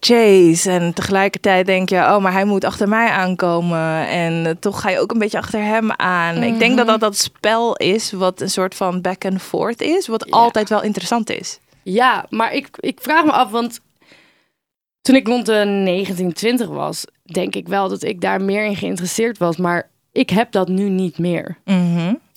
chase. 0.00 0.70
En 0.70 0.94
tegelijkertijd 0.94 1.66
denk 1.66 1.88
je, 1.88 1.96
oh, 1.96 2.18
maar 2.18 2.32
hij 2.32 2.44
moet 2.44 2.64
achter 2.64 2.88
mij 2.88 3.08
aankomen. 3.08 4.06
En 4.08 4.46
eh, 4.46 4.52
toch 4.60 4.80
ga 4.80 4.90
je 4.90 5.00
ook 5.00 5.10
een 5.12 5.18
beetje 5.18 5.38
achter 5.38 5.62
hem 5.62 5.92
aan. 5.92 6.42
Ik 6.42 6.58
denk 6.58 6.76
dat 6.76 6.86
dat 6.86 7.00
dat 7.00 7.16
spel 7.16 7.76
is, 7.76 8.12
wat 8.12 8.40
een 8.40 8.50
soort 8.50 8.74
van 8.74 9.00
back 9.00 9.24
and 9.24 9.42
forth 9.42 9.80
is, 9.80 10.06
wat 10.06 10.24
Ja. 10.26 10.36
altijd 10.36 10.68
wel 10.68 10.82
interessant 10.82 11.30
is. 11.30 11.58
Ja, 11.82 12.26
maar 12.30 12.54
ik, 12.54 12.68
ik 12.76 12.98
vraag 13.02 13.24
me 13.24 13.32
af, 13.32 13.50
want 13.50 13.80
toen 15.02 15.16
ik 15.16 15.26
rond 15.26 15.46
de 15.46 15.52
1920 15.52 16.68
was, 16.68 17.04
denk 17.22 17.54
ik 17.54 17.68
wel 17.68 17.88
dat 17.88 18.02
ik 18.02 18.20
daar 18.20 18.42
meer 18.42 18.64
in 18.64 18.76
geïnteresseerd 18.76 19.38
was. 19.38 19.56
Maar 19.56 19.90
ik 20.12 20.30
heb 20.30 20.52
dat 20.52 20.68
nu 20.68 20.88
niet 20.88 21.18
meer. 21.18 21.58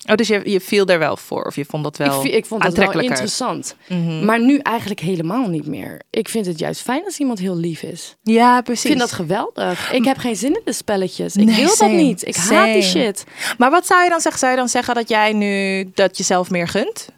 Oh, 0.06 0.14
dus 0.14 0.28
je, 0.28 0.40
je 0.44 0.60
viel 0.60 0.86
er 0.86 0.98
wel 0.98 1.16
voor, 1.16 1.44
of 1.44 1.56
je 1.56 1.64
vond 1.64 1.84
dat 1.84 1.96
wel 1.96 2.24
ik, 2.24 2.32
ik 2.32 2.46
vond 2.46 2.62
dat 2.62 2.76
wel 2.76 3.00
interessant. 3.00 3.76
Mhm. 3.88 4.24
Maar 4.24 4.40
nu 4.40 4.58
eigenlijk 4.58 5.00
helemaal 5.00 5.48
niet 5.48 5.66
meer. 5.66 6.00
Ik 6.10 6.28
vind 6.28 6.46
het 6.46 6.58
juist 6.58 6.80
fijn 6.82 7.04
als 7.04 7.18
iemand 7.18 7.38
heel 7.38 7.56
lief 7.56 7.82
is. 7.82 8.16
Ja, 8.22 8.58
Ik 8.58 8.64
precies. 8.64 8.82
vind 8.82 8.98
dat 8.98 9.12
geweldig. 9.12 9.92
Ik 9.92 10.04
heb 10.04 10.16
geen 10.18 10.36
zin 10.36 10.54
in 10.54 10.60
de 10.64 10.72
spelletjes. 10.72 11.36
Ik 11.36 11.44
Nee, 11.44 11.56
wil 11.56 11.68
same. 11.68 11.92
dat 11.96 12.00
niet. 12.02 12.26
Ik 12.26 12.36
haat 12.36 12.72
die 12.72 12.82
shit. 12.82 13.24
Maar 13.58 13.70
wat 13.70 13.86
zou 13.86 14.02
je 14.04 14.08
dan 14.10 14.20
zeggen? 14.20 14.40
Zou 14.40 14.52
je 14.52 14.58
dan 14.58 14.68
zeggen 14.68 14.94
dat 14.94 15.08
jij 15.08 15.32
nu 15.32 15.90
dat 15.94 16.16
jezelf 16.16 16.50
meer 16.50 16.68
gunt? 16.68 17.08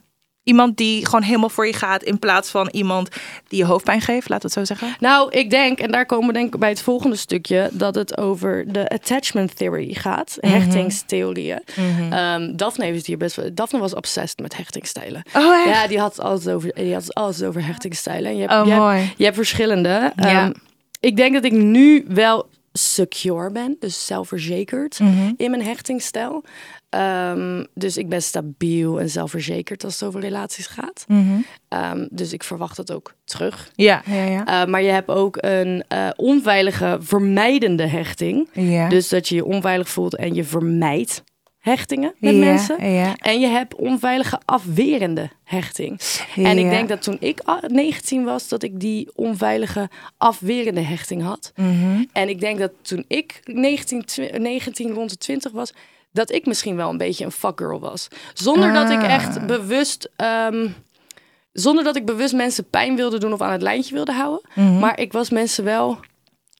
Iemand 0.45 0.77
die 0.77 1.05
gewoon 1.07 1.23
helemaal 1.23 1.49
voor 1.49 1.67
je 1.67 1.73
gaat 1.73 2.03
in 2.03 2.19
plaats 2.19 2.51
van 2.51 2.69
iemand 2.73 3.09
die 3.49 3.59
je 3.59 3.65
hoofdpijn 3.65 4.01
geeft, 4.01 4.29
laten 4.29 4.51
we 4.51 4.59
het 4.59 4.69
zo 4.69 4.75
zeggen. 4.75 4.97
Nou, 5.01 5.31
ik 5.31 5.51
denk, 5.51 5.79
en 5.79 5.91
daar 5.91 6.07
komen 6.07 6.27
we 6.27 6.33
denk 6.33 6.55
ik 6.55 6.61
bij 6.61 6.69
het 6.69 6.83
volgende 6.83 7.17
stukje, 7.17 7.69
dat 7.73 7.95
het 7.95 8.19
over 8.19 8.73
de 8.73 8.89
attachment 8.89 9.57
theory 9.57 9.95
gaat. 9.95 10.37
Mhm. 10.41 10.53
Hechtingstheorieën. 10.53 11.61
Ehm, 12.11 12.57
Daphne 12.57 12.85
heeft 12.85 13.07
hier 13.07 13.17
best 13.17 13.37
wel. 13.37 13.49
Daphne 13.55 13.79
was 13.79 13.95
obsessed 13.95 14.39
met 14.39 14.57
hechtingstijlen. 14.57 15.23
Oh, 15.35 15.55
echt? 15.55 15.65
Ja, 15.75 15.87
die 15.87 15.99
had 15.99 16.17
het 16.17 16.25
altijd 16.25 16.55
over, 16.57 16.75
die 16.75 16.93
had 16.95 17.15
altijd 17.15 17.45
over 17.49 17.67
hechtingstijlen. 17.67 18.31
En 18.31 18.37
je 18.37 18.41
hebt, 18.47 18.53
Oh, 18.61 18.65
je 18.65 18.71
hebt- 18.71 18.83
mooi. 18.83 19.13
je 19.17 19.25
hebt 19.25 19.37
verschillende. 19.37 20.13
Ja. 20.17 20.43
Ehm, 20.45 20.53
ik 21.01 21.17
denk 21.17 21.35
dat 21.35 21.45
ik 21.45 21.53
nu 21.53 22.05
wel 22.09 22.49
secure 22.73 23.51
ben, 23.51 23.77
dus 23.81 24.07
zelfverzekerd 24.07 24.99
Mhm. 24.99 25.33
in 25.37 25.51
mijn 25.51 25.63
hechtingsstijl. 25.65 26.45
Ehm, 26.95 27.65
dus 27.75 27.97
ik 27.97 28.09
ben 28.09 28.23
stabiel 28.23 29.01
en 29.01 29.11
zelfverzekerd 29.11 29.85
als 29.85 30.01
het 30.01 30.09
over 30.09 30.21
relaties 30.21 30.67
gaat. 30.67 31.05
Mhm. 31.09 31.41
Ehm, 31.69 32.07
dus 32.11 32.33
ik 32.33 32.43
verwacht 32.43 32.77
dat 32.77 32.93
ook 32.93 33.15
terug. 33.25 33.71
Ja, 33.75 34.03
ja, 34.07 34.25
ja. 34.25 34.63
Uh, 34.63 34.71
maar 34.71 34.83
je 34.83 34.91
hebt 34.91 35.09
ook 35.09 35.37
een 35.41 35.85
uh, 35.93 36.09
onveilige, 36.17 36.99
vermijdende 37.01 37.87
hechting. 37.87 38.49
ja. 38.53 38.89
Dus 38.89 39.09
dat 39.09 39.29
je 39.29 39.35
je 39.35 39.45
onveilig 39.45 39.89
voelt 39.89 40.17
en 40.17 40.35
je 40.35 40.45
vermijdt 40.45 41.23
hechtingen 41.59 42.15
met 42.19 42.35
ja, 42.35 42.39
mensen. 42.39 42.91
Ja. 42.91 43.15
En 43.17 43.41
je 43.41 43.47
hebt 43.47 43.75
onveilige, 43.75 44.41
afwerende 44.45 45.31
hechting. 45.45 46.01
En 46.37 46.59
ik 46.59 46.71
denk 46.71 46.89
dat 46.89 47.03
toen 47.03 47.17
ik 47.21 47.41
ah, 47.45 47.63
19 47.63 48.25
was, 48.25 48.49
dat 48.49 48.63
ik 48.63 48.81
die 48.81 49.09
onveilige, 49.15 49.91
afwerende 50.17 50.81
hechting 50.81 51.23
had. 51.23 51.53
Mhm. 51.57 52.05
En 52.13 52.29
ik 52.29 52.41
denk 52.41 52.59
dat 52.59 52.73
toen 52.83 53.05
ik 53.09 53.41
19, 53.45 54.05
tw- 54.05 54.37
19 54.39 54.93
rond 54.93 55.11
de 55.11 55.17
20 55.17 55.53
was, 55.53 55.73
dat 56.15 56.33
ik 56.33 56.47
misschien 56.47 56.77
wel 56.77 56.91
een 56.91 56.97
beetje 56.97 57.25
een 57.25 57.33
fuckgirl 57.33 57.81
was. 57.81 58.09
Zonder 58.35 58.73
dat 58.73 58.91
ik 58.91 58.99
Ah. 59.03 59.15
echt 59.15 59.47
bewust. 59.47 60.11
ehm, 60.17 60.69
zonder 61.53 61.85
dat 61.85 61.97
ik 61.97 62.05
bewust 62.07 62.35
mensen 62.35 62.69
pijn 62.71 62.97
wilde 62.97 63.19
doen 63.19 63.33
of 63.33 63.41
aan 63.41 63.53
het 63.53 63.63
lijntje 63.63 63.95
wilde 63.95 64.13
houden. 64.13 64.41
Mhm. 64.55 64.79
Maar 64.79 64.99
ik 65.01 65.13
was 65.13 65.31
mensen 65.31 65.65
wel 65.65 65.99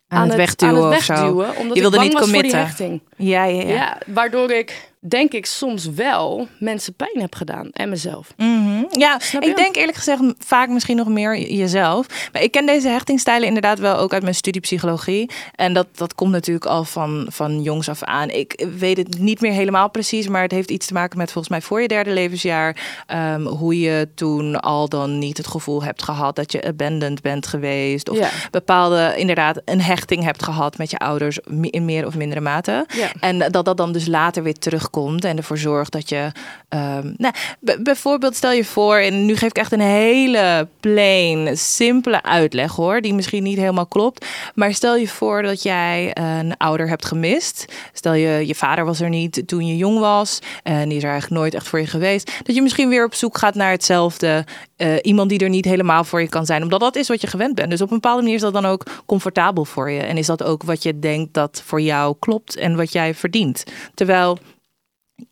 aan, 0.09 0.27
het 0.29 0.37
wegduwen 0.37 0.77
aan 0.85 0.91
het 0.91 0.99
of 0.99 1.05
zo. 1.05 1.13
wegduwen. 1.15 1.57
Omdat 1.57 1.75
Je 1.77 1.81
wilde 1.81 1.97
ik 1.97 2.03
bang 2.03 2.05
niet 2.05 2.13
was 2.13 2.31
voor 2.31 2.43
die 2.43 2.51
committen. 2.53 2.61
hechting. 2.61 3.01
Ja, 3.17 3.45
ja, 3.45 3.63
ja. 3.63 3.69
Ja. 3.75 3.99
waardoor 4.07 4.51
ik 4.51 4.93
denk 5.09 5.33
ik 5.33 5.47
soms 5.47 5.87
wel 5.87 6.49
mensen 6.59 6.95
pijn 6.95 7.21
heb 7.21 7.35
gedaan. 7.35 7.69
En 7.73 7.89
mezelf. 7.89 8.33
Mhm. 8.37 8.85
Ja, 8.91 9.21
ik 9.41 9.57
denk 9.57 9.77
eerlijk 9.77 9.97
gezegd 9.97 10.21
vaak 10.39 10.69
misschien 10.69 10.97
nog 10.97 11.09
meer 11.09 11.39
jezelf. 11.53 12.07
Maar 12.33 12.43
ik 12.43 12.51
ken 12.51 12.67
deze 12.67 12.89
hechtingstijlen 12.89 13.47
inderdaad 13.47 13.79
wel 13.79 13.97
ook 13.97 14.13
uit 14.13 14.23
mijn 14.23 14.35
studie 14.35 14.61
psychologie. 14.61 15.31
En 15.55 15.73
dat, 15.75 15.87
dat 15.95 16.15
komt 16.15 16.31
natuurlijk 16.33 16.67
al 16.67 16.85
van, 16.85 17.27
van 17.29 17.63
jongs 17.63 17.89
af 17.89 18.03
aan. 18.03 18.31
Ik 18.31 18.67
weet 18.79 18.97
het 18.97 19.19
niet 19.19 19.41
meer 19.41 19.53
helemaal 19.53 19.91
precies, 19.91 20.29
maar 20.29 20.43
het 20.43 20.51
heeft 20.51 20.71
iets 20.71 20.87
te 20.87 20.93
maken 20.93 21.19
met 21.19 21.33
volgens 21.33 21.49
mij 21.53 21.63
voor 21.63 21.81
je 21.81 21.89
derde 21.89 22.11
levensjaar. 22.13 23.03
ehm, 23.07 23.43
hoe 23.43 23.81
je 23.81 24.09
toen 24.15 24.61
al 24.61 24.89
dan 24.89 25.19
niet 25.19 25.37
het 25.37 25.47
gevoel 25.47 25.83
hebt 25.83 26.03
gehad 26.03 26.37
dat 26.37 26.53
je 26.53 26.65
abandoned 26.65 27.23
bent 27.23 27.47
geweest. 27.47 28.09
Of 28.09 28.19
Ja. 28.19 28.29
bepaalde, 28.51 29.15
inderdaad, 29.17 29.61
een 29.65 29.81
hechting 29.81 30.23
hebt 30.25 30.43
gehad 30.43 30.79
met 30.79 30.91
je 30.91 30.99
ouders 30.99 31.39
in 31.61 31.85
meer 31.85 32.07
of 32.07 32.15
mindere 32.17 32.41
mate. 32.41 32.87
Ja. 32.95 33.11
En 33.21 33.39
dat 33.51 33.65
dat 33.65 33.77
dan 33.77 33.93
dus 33.93 34.07
later 34.07 34.43
weer 34.43 34.59
terugkomt 34.59 34.93
komt 34.95 35.25
en 35.25 35.37
ervoor 35.37 35.59
zorgt 35.59 35.93
dat 35.93 36.09
je. 36.09 36.33
ehm, 36.69 37.13
nou, 37.17 37.35
bijvoorbeeld, 37.79 38.37
stel 38.37 38.53
je 38.53 38.65
voor, 38.65 38.97
en 38.97 39.27
nu 39.27 39.37
geef 39.37 39.49
ik 39.49 39.57
echt 39.57 39.73
een 39.73 39.81
hele 39.81 40.69
plain, 40.81 41.57
simpele 41.57 42.23
uitleg 42.23 42.73
hoor, 42.73 43.01
die 43.01 43.15
misschien 43.15 43.43
niet 43.43 43.59
helemaal 43.59 43.87
klopt. 43.87 44.27
Maar 44.55 44.75
stel 44.75 44.97
je 44.97 45.09
voor 45.09 45.43
dat 45.43 45.63
jij 45.63 46.11
een 46.15 46.57
ouder 46.57 46.89
hebt 46.89 47.05
gemist. 47.05 47.65
Stel 47.93 48.15
je, 48.15 48.47
je 48.47 48.55
vader 48.55 48.85
was 48.85 49.01
er 49.01 49.09
niet 49.09 49.43
toen 49.47 49.67
je 49.67 49.77
jong 49.77 49.99
was 49.99 50.39
en 50.63 50.89
die 50.89 50.97
is 50.97 51.05
er 51.05 51.11
eigenlijk 51.11 51.41
nooit 51.41 51.55
echt 51.55 51.69
voor 51.69 51.79
je 51.79 51.87
geweest. 51.87 52.31
Dat 52.43 52.55
je 52.55 52.63
misschien 52.63 52.89
weer 52.89 53.05
op 53.05 53.15
zoek 53.15 53.39
gaat 53.39 53.55
naar 53.55 53.71
hetzelfde. 53.71 54.45
eh, 54.77 54.95
iemand 55.03 55.29
die 55.29 55.39
er 55.39 55.49
niet 55.49 55.65
helemaal 55.65 56.05
voor 56.05 56.21
je 56.21 56.29
kan 56.29 56.47
zijn, 56.47 56.63
omdat 56.63 56.81
dat 56.81 56.97
is 56.97 57.09
wat 57.09 57.21
je 57.21 57.27
gewend 57.27 57.55
bent. 57.55 57.71
Dus 57.71 57.81
op 57.81 57.89
een 57.89 58.01
bepaalde 58.01 58.21
manier 58.23 58.37
is 58.37 58.41
dat 58.43 58.53
dan 58.53 58.67
ook 58.67 58.87
comfortabel 59.07 59.65
voor 59.65 59.91
je. 59.91 60.01
En 60.01 60.17
is 60.17 60.27
dat 60.27 60.43
ook 60.43 60.63
wat 60.63 60.83
je 60.83 60.99
denkt 60.99 61.35
dat 61.35 61.63
voor 61.65 61.81
jou 61.81 62.15
klopt 62.19 62.57
en 62.57 62.77
wat 62.77 62.93
jij 62.93 63.15
verdient. 63.15 63.65
Terwijl 63.95 64.39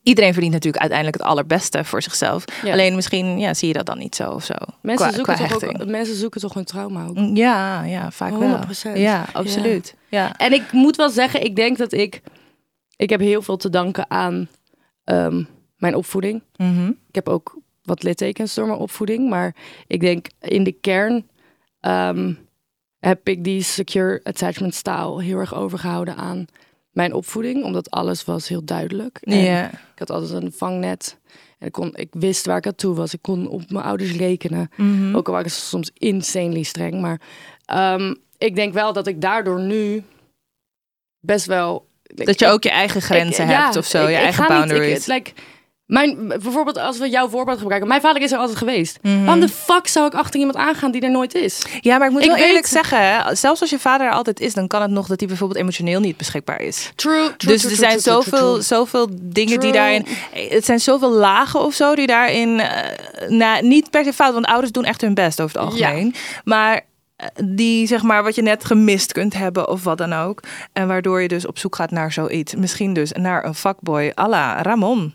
iedereen 0.02 0.32
verdient 0.32 0.52
natuurlijk 0.52 0.82
uiteindelijk 0.82 1.22
het 1.22 1.30
allerbeste 1.30 1.84
voor 1.84 2.02
zichzelf. 2.02 2.44
Ja. 2.64 2.72
Alleen 2.72 2.94
misschien 2.94 3.38
ja, 3.38 3.54
zie 3.54 3.68
je 3.68 3.74
dat 3.74 3.86
dan 3.86 3.98
niet 3.98 4.14
zo 4.14 4.30
of 4.30 4.44
zo. 4.44 4.54
Mensen, 4.82 5.06
qua, 5.06 5.16
zoeken 5.16 5.34
qua 5.34 5.46
toch 5.46 5.64
ook, 5.64 5.86
mensen 5.86 6.16
zoeken 6.16 6.40
toch 6.40 6.54
hun 6.54 6.64
trauma 6.64 7.06
ook. 7.06 7.36
Ja, 7.36 7.82
ja, 7.84 8.10
vaak 8.10 8.38
wel. 8.38 8.58
100%. 8.94 8.98
Ja, 8.98 9.26
absoluut. 9.32 9.94
Ja. 10.08 10.36
En 10.36 10.52
ik 10.52 10.72
moet 10.72 10.96
wel 10.96 11.10
zeggen, 11.10 11.44
ik 11.44 11.56
denk 11.56 11.78
dat 11.78 11.92
ik... 11.92 12.20
Ik 12.96 13.10
heb 13.10 13.20
heel 13.20 13.42
veel 13.42 13.56
te 13.56 13.70
danken 13.70 14.10
aan 14.10 14.48
ehm, 15.04 15.44
mijn 15.76 15.94
opvoeding. 15.94 16.42
Mhm. 16.56 16.88
Ik 16.88 17.14
heb 17.14 17.28
ook 17.28 17.58
wat 17.82 18.02
littekens 18.02 18.54
door 18.54 18.66
mijn 18.66 18.78
opvoeding. 18.78 19.28
Maar 19.28 19.54
ik 19.86 20.00
denk 20.00 20.26
in 20.40 20.64
de 20.64 20.72
kern 20.72 21.28
ehm, 21.80 22.32
heb 22.98 23.28
ik 23.28 23.44
die 23.44 23.62
secure 23.62 24.20
attachment 24.22 24.74
style 24.74 25.22
heel 25.22 25.38
erg 25.38 25.54
overgehouden 25.54 26.16
aan 26.16 26.46
mijn 26.92 27.12
opvoeding. 27.12 27.64
Omdat 27.64 27.90
alles 27.90 28.24
was 28.24 28.48
heel 28.48 28.64
duidelijk. 28.64 29.18
En 29.22 29.38
Ja. 29.38 29.70
Ik 29.70 29.98
had 29.98 30.10
altijd 30.10 30.42
een 30.42 30.52
vangnet. 30.52 31.18
En 31.58 31.66
ik, 31.66 31.72
kon, 31.72 31.90
ik 31.96 32.08
wist 32.10 32.46
waar 32.46 32.56
ik 32.56 32.66
aan 32.66 32.74
toe 32.74 32.94
was. 32.94 33.14
Ik 33.14 33.22
kon 33.22 33.48
op 33.48 33.70
mijn 33.70 33.84
ouders 33.84 34.12
rekenen. 34.12 34.70
Mhm. 34.76 35.16
Ook 35.16 35.26
al 35.26 35.32
waren 35.32 35.50
ze 35.50 35.60
soms 35.60 35.90
insanely 35.94 36.62
streng. 36.62 37.00
Maar 37.00 37.20
ehm, 37.64 38.14
ik 38.38 38.54
denk 38.56 38.72
wel 38.72 38.92
dat 38.92 39.06
ik 39.06 39.20
daardoor 39.20 39.60
nu 39.60 40.02
best 41.20 41.46
wel... 41.46 41.90
Dat 42.14 42.38
je 42.38 42.46
ook 42.46 42.62
je 42.62 42.70
eigen 42.70 43.02
grenzen 43.02 43.44
ik- 43.44 43.50
hebt 43.50 43.72
ja, 43.74 43.78
of 43.80 43.86
zo, 43.86 44.02
ik- 44.02 44.08
je 44.08 44.14
eigen 44.16 44.42
niet- 44.42 44.48
boundaries. 44.52 45.06
like, 45.06 45.32
mijn, 45.92 46.28
bijvoorbeeld 46.28 46.78
als 46.78 46.98
we 46.98 47.08
jouw 47.08 47.28
voorbeeld 47.28 47.58
gebruiken. 47.58 47.88
Mijn 47.88 48.00
vader 48.00 48.22
is 48.22 48.32
er 48.32 48.38
altijd 48.38 48.58
geweest. 48.58 48.98
Waarom 49.02 49.40
de 49.40 49.48
fuck 49.48 49.86
zou 49.86 50.06
ik 50.06 50.14
achter 50.14 50.38
iemand 50.40 50.56
aangaan 50.58 50.90
die 50.90 51.00
er 51.00 51.10
nooit 51.10 51.34
is? 51.34 51.62
Ja, 51.80 51.98
maar 51.98 52.06
ik 52.06 52.12
moet 52.12 52.22
Ik 52.22 52.28
wel 52.28 52.36
weet- 52.36 52.46
eerlijk 52.46 52.66
zeggen, 52.66 53.36
zelfs 53.36 53.60
als 53.60 53.70
je 53.70 53.78
vader 53.78 54.06
er 54.06 54.12
altijd 54.12 54.40
is, 54.40 54.54
dan 54.54 54.66
kan 54.66 54.82
het 54.82 54.90
nog 54.90 55.06
dat 55.06 55.18
hij 55.18 55.28
bijvoorbeeld 55.28 55.60
emotioneel 55.60 56.00
niet 56.00 56.16
beschikbaar 56.16 56.60
is. 56.60 56.92
True, 56.94 57.30
dus 57.36 57.64
er 57.64 57.70
zijn 57.76 58.00
zoveel, 58.00 58.62
zoveel 58.62 59.08
dingen 59.20 59.60
die 59.60 59.72
daarin. 59.72 60.06
Het 60.32 60.64
zijn 60.64 60.80
zoveel 60.80 61.10
lagen 61.10 61.60
of 61.60 61.74
zo 61.74 61.94
die 61.94 62.06
daarin. 62.06 62.62
nou, 63.28 63.66
niet 63.66 63.90
per 63.90 64.04
se 64.04 64.12
fout, 64.12 64.32
want 64.32 64.46
ouders 64.46 64.72
doen 64.72 64.84
echt 64.84 65.00
hun 65.00 65.14
best 65.14 65.40
over 65.40 65.58
het 65.58 65.66
algemeen. 65.66 66.14
Maar 66.44 66.80
eh, 67.16 67.26
die, 67.44 67.86
zeg 67.86 68.02
maar, 68.02 68.22
wat 68.22 68.34
je 68.34 68.42
net 68.42 68.64
gemist 68.64 69.12
kunt 69.12 69.34
hebben 69.34 69.68
of 69.68 69.84
wat 69.84 69.98
dan 69.98 70.12
ook. 70.12 70.40
En 70.72 70.86
waardoor 70.88 71.22
je 71.22 71.28
dus 71.28 71.46
op 71.46 71.58
zoek 71.58 71.76
gaat 71.76 71.90
naar 71.90 72.12
zoiets. 72.12 72.54
Misschien 72.54 72.92
dus 72.92 73.12
naar 73.12 73.44
een 73.44 73.54
fuckboy 73.54 74.12
à 74.18 74.28
la 74.28 74.62
Ramon. 74.62 75.14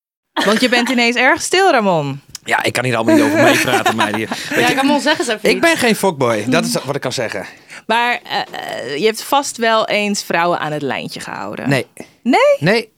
Want 0.33 0.61
je 0.61 0.69
bent 0.69 0.89
ineens 0.89 1.15
erg 1.15 1.41
stil, 1.41 1.71
Ramon. 1.71 2.19
Ja, 2.43 2.63
ik 2.63 2.73
kan 2.73 2.83
hier 2.83 2.95
allemaal 2.95 3.15
niet 3.15 3.23
over 3.23 3.43
meepraten, 3.43 3.95
meid. 3.95 4.15
hier. 4.15 4.29
Ja, 4.49 4.59
je, 4.59 4.65
ik 4.65 4.75
kan 4.75 4.87
wel 4.87 4.99
zeggen 4.99 5.25
ze 5.25 5.33
even 5.33 5.49
ik 5.49 5.55
iets. 5.55 5.65
ben 5.67 5.77
geen 5.77 5.95
fuckboy. 5.95 6.45
Dat 6.47 6.65
is 6.65 6.73
wat 6.83 6.95
ik 6.95 7.01
kan 7.01 7.11
zeggen. 7.13 7.45
Maar 7.87 8.19
eh, 8.23 8.39
eh, 8.39 8.97
je 8.97 9.05
hebt 9.05 9.23
vast 9.23 9.57
wel 9.57 9.87
eens 9.87 10.23
vrouwen 10.23 10.59
aan 10.59 10.71
het 10.71 10.81
lijntje 10.81 11.19
gehouden. 11.19 11.69
Nee. 11.69 11.85
Nee? 12.23 12.39
Nee. 12.59 12.89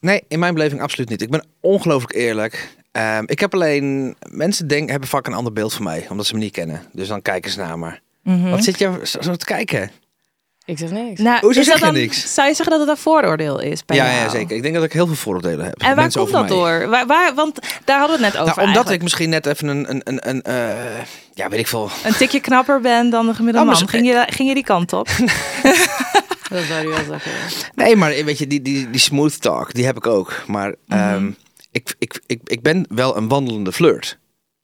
Nee, 0.00 0.22
in 0.28 0.38
mijn 0.38 0.54
beleving 0.54 0.80
absoluut 0.82 1.08
niet. 1.08 1.22
Ik 1.22 1.30
ben 1.30 1.44
ongelooflijk 1.60 2.14
eerlijk. 2.14 2.68
Ehm, 2.92 3.22
ik 3.26 3.40
heb 3.40 3.54
alleen... 3.54 4.16
Mensen 4.30 4.66
denken, 4.68 4.90
hebben 4.90 5.08
vaak 5.08 5.26
een 5.26 5.32
ander 5.34 5.52
beeld 5.52 5.72
van 5.74 5.82
mij. 5.82 6.06
Omdat 6.10 6.26
ze 6.26 6.34
me 6.34 6.40
niet 6.40 6.52
kennen. 6.52 6.82
Dus 6.92 7.08
dan 7.08 7.22
kijken 7.22 7.50
ze 7.50 7.58
naar 7.58 7.78
me. 7.78 7.98
Mhm. 8.22 8.50
Wat 8.50 8.64
zit 8.64 8.78
je 8.78 9.00
zo, 9.02 9.20
zo 9.22 9.34
te 9.34 9.44
kijken? 9.44 9.90
Ik 10.64 10.78
zeg 10.78 10.90
niks. 10.90 11.20
Nou, 11.20 11.40
Hoezo 11.40 11.60
is 11.60 11.66
dat 11.66 11.78
zeg 11.78 11.86
je 11.88 11.92
dan, 11.92 12.02
niks? 12.02 12.34
Zou 12.34 12.48
je 12.48 12.54
zeggen 12.54 12.78
dat 12.78 12.86
het 12.88 12.96
een 12.96 13.02
vooroordeel 13.02 13.60
is 13.60 13.84
bij 13.84 13.96
Ja, 13.96 14.04
jou? 14.04 14.16
ja, 14.16 14.28
zeker. 14.28 14.56
Ik 14.56 14.62
denk 14.62 14.74
dat 14.74 14.84
ik 14.84 14.92
heel 14.92 15.06
veel 15.06 15.16
vooroordelen 15.16 15.64
heb. 15.64 15.80
En 15.80 15.86
waar 15.86 15.96
Mensen 15.96 16.20
komt 16.20 16.34
over 16.34 16.48
dat 16.48 16.58
mij. 16.58 16.78
door? 16.80 16.88
Waar, 16.90 17.06
waar, 17.06 17.34
want 17.34 17.58
daar 17.84 17.98
hadden 17.98 18.18
we 18.18 18.24
het 18.24 18.32
net 18.34 18.42
over. 18.42 18.56
Nou, 18.56 18.68
omdat 18.68 18.86
eigenlijk. 18.86 18.96
ik 18.96 19.02
misschien 19.02 19.28
net 19.30 19.46
even 19.46 19.68
een... 19.68 19.90
een, 19.90 20.00
een, 20.04 20.28
een 20.28 20.42
eh, 20.42 21.04
ja, 21.34 21.48
weet 21.48 21.58
ik 21.58 21.66
veel. 21.66 21.90
een 22.04 22.14
tikje 22.14 22.40
knapper 22.40 22.80
ben 22.80 23.10
dan 23.10 23.26
de 23.26 23.34
gemiddelde 23.34 23.70
Oh, 23.72 23.78
man. 23.78 23.88
Ging 23.88 24.06
je, 24.06 24.24
ging 24.28 24.48
je 24.48 24.54
die 24.54 24.64
kant 24.64 24.92
op? 24.92 25.08
Dat 26.52 26.62
zou 26.68 26.80
je 26.82 26.88
wel 26.88 27.04
zeggen. 27.08 27.32
Nee, 27.74 27.96
maar 27.96 28.10
weet 28.24 28.38
je, 28.38 28.46
die, 28.46 28.62
die, 28.62 28.90
die 28.90 29.00
smooth 29.00 29.40
talk, 29.40 29.74
die 29.74 29.84
heb 29.84 29.96
ik 29.96 30.06
ook. 30.06 30.42
Maar 30.46 30.74
Mhm. 30.86 30.98
ehm, 31.00 31.30
ik, 31.70 31.94
ik, 31.98 32.20
ik, 32.26 32.40
ik 32.44 32.62
ben 32.62 32.84
wel 32.88 33.16
een 33.16 33.28
wandelende 33.28 33.72
flirt. 33.72 34.18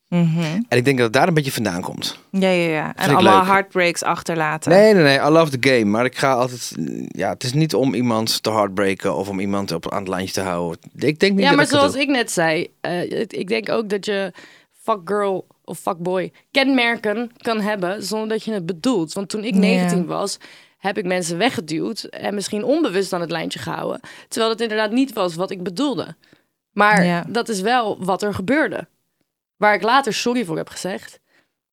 Mhm. 0.09 0.41
En 0.69 0.77
ik 0.79 0.85
denk 0.85 0.97
dat 0.97 1.07
het 1.07 1.13
daar 1.13 1.29
een 1.29 1.35
beetje 1.35 1.53
vandaan 1.53 1.81
komt. 1.83 2.19
Ja, 2.31 2.49
ja, 2.49 2.71
ja. 2.71 2.95
En 2.97 3.15
allemaal 3.15 3.39
leuk. 3.39 3.47
heartbreaks 3.49 4.03
achterlaten. 4.03 4.71
Nee, 4.73 4.95
nee, 4.95 5.03
nee. 5.03 5.19
I 5.19 5.29
love 5.29 5.59
the 5.59 5.69
game. 5.71 5.85
Maar 5.85 6.05
ik 6.05 6.17
ga 6.19 6.33
altijd... 6.33 6.75
Ja, 7.09 7.29
het 7.29 7.45
is 7.45 7.53
niet 7.53 7.75
om 7.75 7.95
iemand 7.95 8.43
te 8.43 8.51
heartbreken 8.51 9.15
of 9.17 9.29
om 9.29 9.41
iemand 9.41 9.73
op, 9.73 9.93
aan 9.93 9.99
het 9.99 10.09
lijntje 10.09 10.35
te 10.35 10.41
houden. 10.41 10.79
Ik 10.97 11.19
denk 11.19 11.33
niet 11.33 11.41
Ja, 11.43 11.47
dat 11.49 11.57
maar 11.57 11.65
ik 11.65 11.71
dat 11.71 11.81
zoals 11.81 11.95
ik 11.97 12.09
net 12.09 12.31
zei, 12.31 12.69
eh, 12.81 13.21
ik 13.29 13.49
denk 13.49 13.69
ook 13.69 13.89
dat 13.89 14.05
je 14.07 14.33
fuck 14.83 15.01
girl 15.05 15.47
of 15.65 15.79
fuck 15.79 15.99
boy 15.99 16.33
kenmerken 16.51 17.31
kan 17.37 17.61
hebben 17.61 18.03
zonder 18.03 18.29
dat 18.29 18.45
je 18.45 18.53
het 18.53 18.67
bedoelt. 18.67 19.13
Want 19.13 19.29
toen 19.29 19.45
ik 19.45 19.55
Ja. 19.55 19.61
19 19.61 20.07
was, 20.07 20.39
heb 20.79 20.99
ik 20.99 21.05
mensen 21.05 21.39
weggeduwd 21.39 22.03
en 22.03 22.35
misschien 22.35 22.65
onbewust 22.65 23.13
aan 23.13 23.21
het 23.21 23.31
lijntje 23.31 23.59
gehouden. 23.59 24.01
Terwijl 24.29 24.53
het 24.53 24.61
inderdaad 24.61 24.91
niet 24.91 25.13
was 25.13 25.35
wat 25.35 25.51
ik 25.51 25.63
bedoelde. 25.63 26.17
Maar 26.73 27.05
Ja. 27.05 27.25
dat 27.29 27.49
is 27.49 27.61
wel 27.61 28.05
wat 28.05 28.23
er 28.23 28.35
gebeurde. 28.35 28.89
Waar 29.59 29.75
ik 29.75 29.83
later 29.83 30.13
sorry 30.15 30.45
voor 30.45 30.57
heb 30.57 30.69
gezegd. 30.69 31.21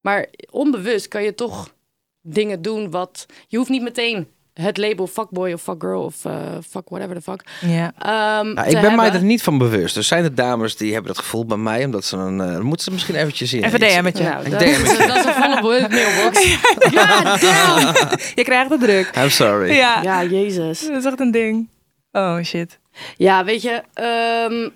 Maar 0.02 0.26
onbewust 0.52 1.08
kan 1.08 1.24
je 1.24 1.34
toch 1.36 1.74
dingen 2.22 2.62
doen 2.62 2.92
wat... 2.92 3.26
Je 3.48 3.58
hoeft 3.58 3.70
niet 3.70 3.82
meteen 3.82 4.28
het 4.54 4.78
label 4.78 5.08
fuckboy 5.08 5.52
of 5.54 5.62
fuckgirl 5.62 6.04
of 6.04 6.26
eh, 6.26 6.34
fuck 6.70 6.90
whatever 6.90 7.16
the 7.16 7.22
fuck. 7.22 7.44
Ja. 7.62 7.94
ehm, 8.00 8.54
Nou, 8.54 8.68
ik 8.70 8.82
ben 8.82 8.96
mij 8.96 9.12
er 9.12 9.24
niet 9.24 9.42
van 9.44 9.58
bewust. 9.58 9.98
Er 9.98 10.04
zijn 10.04 10.24
er 10.24 10.36
dames 10.36 10.78
die 10.78 10.94
hebben 10.94 11.14
dat 11.14 11.22
gevoel 11.24 11.46
bij 11.46 11.58
mij, 11.58 11.86
omdat 11.86 12.06
ze 12.06 12.18
een. 12.18 12.42
eh, 12.42 12.52
dan 12.52 12.64
moeten 12.64 12.86
ze 12.86 12.92
misschien 12.92 13.16
eventjes 13.16 13.50
zien. 13.50 13.64
Even 13.64 13.80
DM'tje. 13.80 14.24
Nou, 14.24 14.46
Ik 14.46 14.52
dat, 14.52 14.60
DM 14.60 14.66
je. 14.66 15.04
dat 15.08 15.18
is 15.18 15.26
een 15.26 15.34
volle 15.34 15.62
bo- 15.62 15.88
mailbox. 15.96 16.44
Je 18.36 18.44
krijgt 18.44 18.70
de 18.70 18.78
druk. 18.78 19.12
I'm 19.18 19.30
sorry. 19.30 19.74
Ja. 19.76 20.02
Ja, 20.02 20.24
jezus. 20.24 20.88
Dat 20.88 20.96
is 20.98 21.06
echt 21.06 21.20
een 21.20 21.32
ding. 21.32 21.70
Oh, 22.12 22.42
shit. 22.44 22.80
Ja, 23.18 23.44
weet 23.46 23.62
je, 23.62 23.82
ehm, 23.94 24.70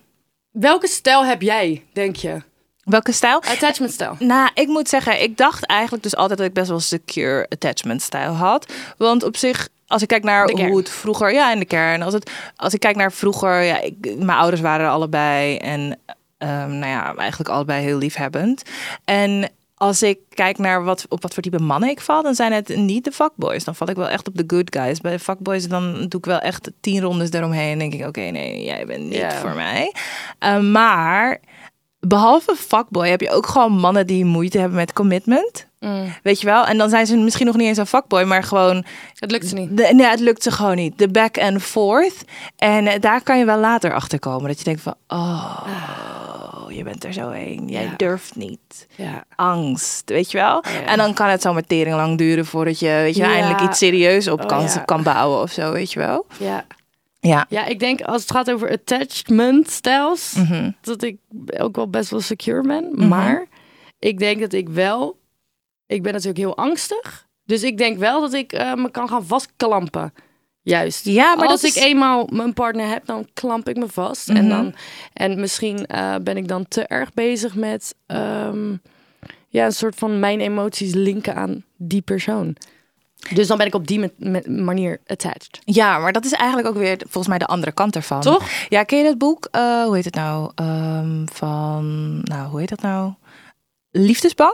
welke 0.52 0.88
stijl 0.88 1.26
heb 1.26 1.42
jij, 1.42 1.84
denk 1.94 2.16
je? 2.16 2.42
Welke 2.90 3.12
stijl? 3.12 3.44
Attachment 3.44 3.92
stijl. 3.92 4.16
Nou, 4.20 4.50
ik 4.54 4.68
moet 4.68 4.90
zeggen, 4.90 5.22
ik 5.22 5.38
dacht 5.38 5.66
eigenlijk 5.66 6.04
dus 6.04 6.16
altijd 6.16 6.38
dat 6.38 6.48
ik 6.48 6.54
best 6.54 6.70
wel 6.70 6.80
secure 6.80 7.46
attachment 7.50 8.02
style 8.02 8.22
had. 8.22 8.74
Want 8.98 9.24
op 9.24 9.38
zich, 9.38 9.70
als 9.88 10.02
ik 10.02 10.08
kijk 10.08 10.24
naar 10.24 10.50
hoe 10.52 10.78
het 10.78 10.90
vroeger, 10.90 11.34
ja, 11.34 11.52
in 11.52 11.60
de 11.60 11.66
kern. 11.66 12.02
Als, 12.02 12.14
het, 12.14 12.32
als 12.56 12.74
ik 12.74 12.80
kijk 12.80 12.96
naar 12.96 13.12
vroeger, 13.12 13.62
ja, 13.62 13.82
ik, 13.82 13.96
mijn 14.18 14.38
ouders 14.38 14.62
waren 14.62 14.86
er 14.86 14.92
allebei 14.92 15.58
en 15.58 16.00
ehm, 16.38 16.70
nou 16.70 16.92
ja, 16.92 17.16
eigenlijk 17.16 17.50
allebei 17.50 17.84
heel 17.84 17.98
liefhebbend. 17.98 18.64
En 19.06 19.50
als 19.76 20.04
ik 20.04 20.20
kijk 20.30 20.58
naar 20.58 20.84
wat, 20.84 21.06
op 21.10 21.22
wat 21.22 21.34
voor 21.34 21.44
type 21.44 21.60
mannen 21.60 21.90
ik 21.90 22.02
val, 22.02 22.24
dan 22.24 22.36
zijn 22.36 22.52
het 22.52 22.76
niet 22.76 23.04
de 23.04 23.12
fuckboys. 23.12 23.64
Dan 23.64 23.76
val 23.76 23.90
ik 23.90 23.96
wel 23.96 24.10
echt 24.10 24.28
op 24.28 24.38
de 24.38 24.44
good 24.48 24.76
guys. 24.76 25.02
Bij 25.02 25.12
de 25.12 25.20
fuckboys 25.20 25.68
dan 25.68 25.94
doe 25.94 26.20
ik 26.20 26.26
wel 26.26 26.40
echt 26.40 26.72
tien 26.82 27.02
rondes 27.02 27.32
eromheen. 27.32 27.72
En 27.72 27.80
denk 27.80 27.94
ik, 27.94 28.08
oké, 28.08 28.22
nee, 28.22 28.64
jij 28.64 28.86
bent 28.86 29.04
niet 29.04 29.34
voor 29.42 29.56
mij. 29.56 29.94
Uh, 30.44 30.60
maar 30.60 31.40
behalve 32.00 32.56
fuckboy 32.56 33.08
heb 33.10 33.22
je 33.22 33.32
ook 33.32 33.48
gewoon 33.48 33.72
mannen 33.72 34.08
die 34.08 34.26
moeite 34.26 34.58
hebben 34.60 34.78
met 34.78 34.94
commitment. 34.94 35.68
Mm. 35.80 36.14
Weet 36.24 36.40
je 36.40 36.46
wel? 36.46 36.66
En 36.66 36.78
dan 36.78 36.90
zijn 36.90 37.06
ze 37.06 37.18
misschien 37.18 37.46
nog 37.46 37.56
niet 37.56 37.68
eens 37.68 37.78
een 37.78 37.86
fuckboy, 37.86 38.24
maar 38.24 38.44
gewoon... 38.44 38.86
Het 39.14 39.32
lukt 39.32 39.48
ze 39.48 39.56
niet. 39.56 39.78
De, 39.78 39.90
nee, 39.94 40.08
het 40.08 40.20
lukt 40.20 40.44
ze 40.44 40.52
gewoon 40.52 40.76
niet. 40.76 40.98
De 40.98 41.08
back 41.10 41.38
and 41.38 41.62
forth. 41.62 42.16
En 42.58 42.88
eh, 42.88 43.00
daar 43.00 43.24
kan 43.24 43.38
je 43.38 43.46
wel 43.46 43.58
later 43.60 43.94
achter 43.94 44.20
komen. 44.20 44.48
Dat 44.48 44.58
je 44.58 44.64
denkt 44.64 44.82
van, 44.82 44.96
oh, 45.08 45.68
je 46.70 46.84
bent 46.84 47.04
er 47.04 47.14
zo 47.14 47.30
heen. 47.30 47.68
Jij 47.68 47.84
Ja. 47.84 47.94
durft 47.98 48.36
niet. 48.36 48.88
Ja. 48.96 49.24
Angst, 49.36 50.10
weet 50.10 50.32
je 50.32 50.38
wel? 50.38 50.64
Ja. 50.74 50.86
En 50.86 50.98
dan 50.98 51.14
kan 51.14 51.28
het 51.28 51.42
zo 51.42 51.60
tering 51.68 51.96
lang 51.96 52.18
duren 52.18 52.46
voordat 52.46 52.80
je, 52.80 52.88
weet 52.90 53.16
je, 53.16 53.24
eindelijk 53.24 53.62
iets 53.62 53.78
serieus 53.78 54.28
op 54.28 54.42
Oh, 54.42 54.48
kan, 54.48 54.68
kan 54.86 55.04
bouwen 55.04 55.42
of 55.42 55.52
zo, 55.52 55.72
weet 55.72 55.92
je 55.94 56.00
wel? 56.00 56.26
Ja. 56.40 56.66
Ja. 57.20 57.46
Ja, 57.50 57.66
ik 57.66 57.80
denk 57.80 58.02
als 58.02 58.22
het 58.22 58.32
gaat 58.32 58.52
over 58.52 58.72
attachment 58.72 59.70
styles, 59.70 60.34
Mhm. 60.34 60.72
dat 60.82 61.04
ik 61.04 61.18
ook 61.58 61.76
wel 61.76 61.90
best 61.90 62.10
wel 62.10 62.20
secure 62.22 62.62
ben. 62.62 62.90
Mhm. 62.92 63.08
Maar 63.08 63.46
ik 64.00 64.20
denk 64.20 64.40
dat 64.40 64.54
ik 64.54 64.70
wel, 64.70 65.20
ik 65.86 66.04
ben 66.04 66.12
natuurlijk 66.12 66.40
heel 66.40 66.58
angstig. 66.58 67.28
Dus 67.46 67.64
ik 67.64 67.78
denk 67.78 67.98
wel 67.98 68.22
dat 68.22 68.34
ik 68.34 68.54
eh, 68.54 68.74
me 68.74 68.92
kan 68.92 69.10
gaan 69.10 69.26
vastklampen. 69.26 70.14
Juist. 70.62 71.06
Ja, 71.06 71.36
maar 71.36 71.48
als 71.48 71.64
ik 71.64 71.70
is- 71.76 71.84
eenmaal 71.84 72.28
mijn 72.32 72.54
partner 72.54 72.88
heb, 72.88 73.06
dan 73.06 73.28
klamp 73.34 73.70
ik 73.70 73.78
me 73.78 73.88
vast. 73.88 74.30
En, 74.30 74.36
Mhm. 74.46 74.50
dan, 74.50 74.74
en 75.14 75.40
misschien 75.40 75.86
eh, 75.86 76.16
ben 76.24 76.38
ik 76.38 76.48
dan 76.48 76.68
te 76.68 76.82
erg 76.88 77.14
bezig 77.14 77.56
met 77.56 77.96
ehm, 78.06 78.76
ja, 79.50 79.66
een 79.66 79.72
soort 79.72 79.96
van 79.96 80.20
mijn 80.20 80.40
emoties 80.40 80.94
linken 80.94 81.36
aan 81.36 81.64
die 81.78 82.02
persoon. 82.02 82.56
Dus 83.34 83.48
dan 83.48 83.58
ben 83.58 83.66
ik 83.68 83.76
op 83.76 83.88
die 83.88 84.00
ma- 84.00 84.10
ma- 84.18 84.42
manier 84.64 85.00
attached. 85.08 85.60
Ja, 85.66 85.98
maar 86.00 86.12
dat 86.14 86.26
is 86.26 86.32
eigenlijk 86.32 86.68
ook 86.70 86.78
weer 86.78 86.98
volgens 86.98 87.28
mij 87.28 87.38
de 87.38 87.46
andere 87.46 87.72
kant 87.72 87.96
ervan. 87.96 88.22
Toch? 88.22 88.50
Ja, 88.70 88.84
ken 88.84 88.98
je 88.98 89.04
dat 89.04 89.18
boek? 89.18 89.48
Eh, 89.52 89.84
hoe 89.84 89.96
heet 89.96 90.06
het 90.06 90.16
nou? 90.16 90.52
Ehm, 90.56 91.26
van, 91.34 92.20
nou, 92.24 92.50
hoe 92.50 92.60
heet 92.60 92.70
dat 92.70 92.82
nou? 92.82 93.14
Liefdesbang? 93.92 94.54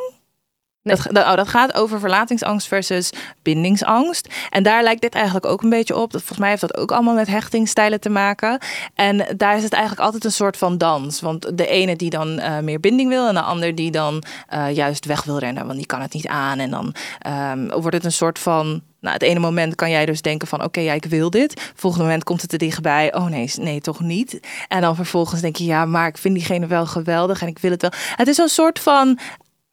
Dat, 0.86 1.08
oh, 1.08 1.36
dat 1.36 1.48
gaat 1.48 1.74
over 1.74 2.00
verlatingsangst 2.00 2.68
versus 2.68 3.10
bindingsangst. 3.42 4.27
En 4.50 4.63
daar 4.63 4.84
lijkt 4.84 5.01
dit 5.01 5.15
eigenlijk 5.15 5.46
ook 5.46 5.62
een 5.62 5.70
beetje 5.70 5.96
op. 5.96 6.12
Dat, 6.12 6.20
volgens 6.20 6.39
mij 6.39 6.50
heeft 6.50 6.62
dat 6.62 6.77
ook 6.77 6.92
allemaal 6.92 7.13
met 7.13 7.27
hechtingstijlen 7.27 8.00
te 8.00 8.10
maken. 8.10 8.60
En 8.96 9.25
daar 9.38 9.58
is 9.58 9.63
het 9.63 9.74
eigenlijk 9.74 10.04
altijd 10.04 10.25
een 10.25 10.32
soort 10.32 10.58
van 10.58 10.77
dans. 10.77 11.22
Want 11.22 11.58
de 11.58 11.68
ene 11.68 11.96
die 11.96 12.10
dan 12.10 12.39
eh, 12.39 12.60
meer 12.60 12.80
binding 12.80 13.10
wil... 13.10 13.27
en 13.27 13.34
de 13.34 13.42
ander 13.42 13.75
die 13.75 13.92
dan 13.92 14.24
eh, 14.48 14.75
juist 14.75 15.06
weg 15.06 15.24
wil 15.24 15.39
rennen... 15.39 15.65
want 15.65 15.77
die 15.77 15.86
kan 15.86 16.01
het 16.01 16.13
niet 16.13 16.27
aan. 16.27 16.60
En 16.60 16.70
dan 16.70 16.94
ehm, 17.20 17.68
wordt 17.68 17.96
het 17.96 18.06
een 18.06 18.12
soort 18.12 18.39
van... 18.39 18.82
Nou, 19.00 19.18
het 19.18 19.25
ene 19.25 19.39
moment 19.39 19.75
kan 19.75 19.89
jij 19.89 20.06
dus 20.06 20.22
denken 20.22 20.48
van... 20.48 20.63
oké, 20.63 20.80
ja, 20.80 20.94
ik 20.94 21.06
wil 21.06 21.30
dit. 21.30 21.72
Volgende 21.75 22.06
moment 22.06 22.24
komt 22.24 22.42
het 22.42 22.51
er 22.51 22.58
dichtbij. 22.58 23.13
Oh 23.13 23.25
nee, 23.25 23.51
nee, 23.56 23.82
toch 23.82 24.00
niet. 24.00 24.39
En 24.68 24.82
dan 24.82 24.96
vervolgens 24.96 25.42
denk 25.42 25.56
je... 25.56 25.65
ja, 25.65 25.86
maar 25.86 26.08
ik 26.08 26.18
vind 26.18 26.36
diegene 26.36 26.68
wel 26.68 26.86
geweldig 26.86 27.42
en 27.42 27.48
ik 27.48 27.60
wil 27.60 27.72
het 27.72 27.82
wel. 27.82 27.92
Het 28.15 28.27
is 28.27 28.38
een 28.38 28.48
soort 28.48 28.80
van 28.80 29.20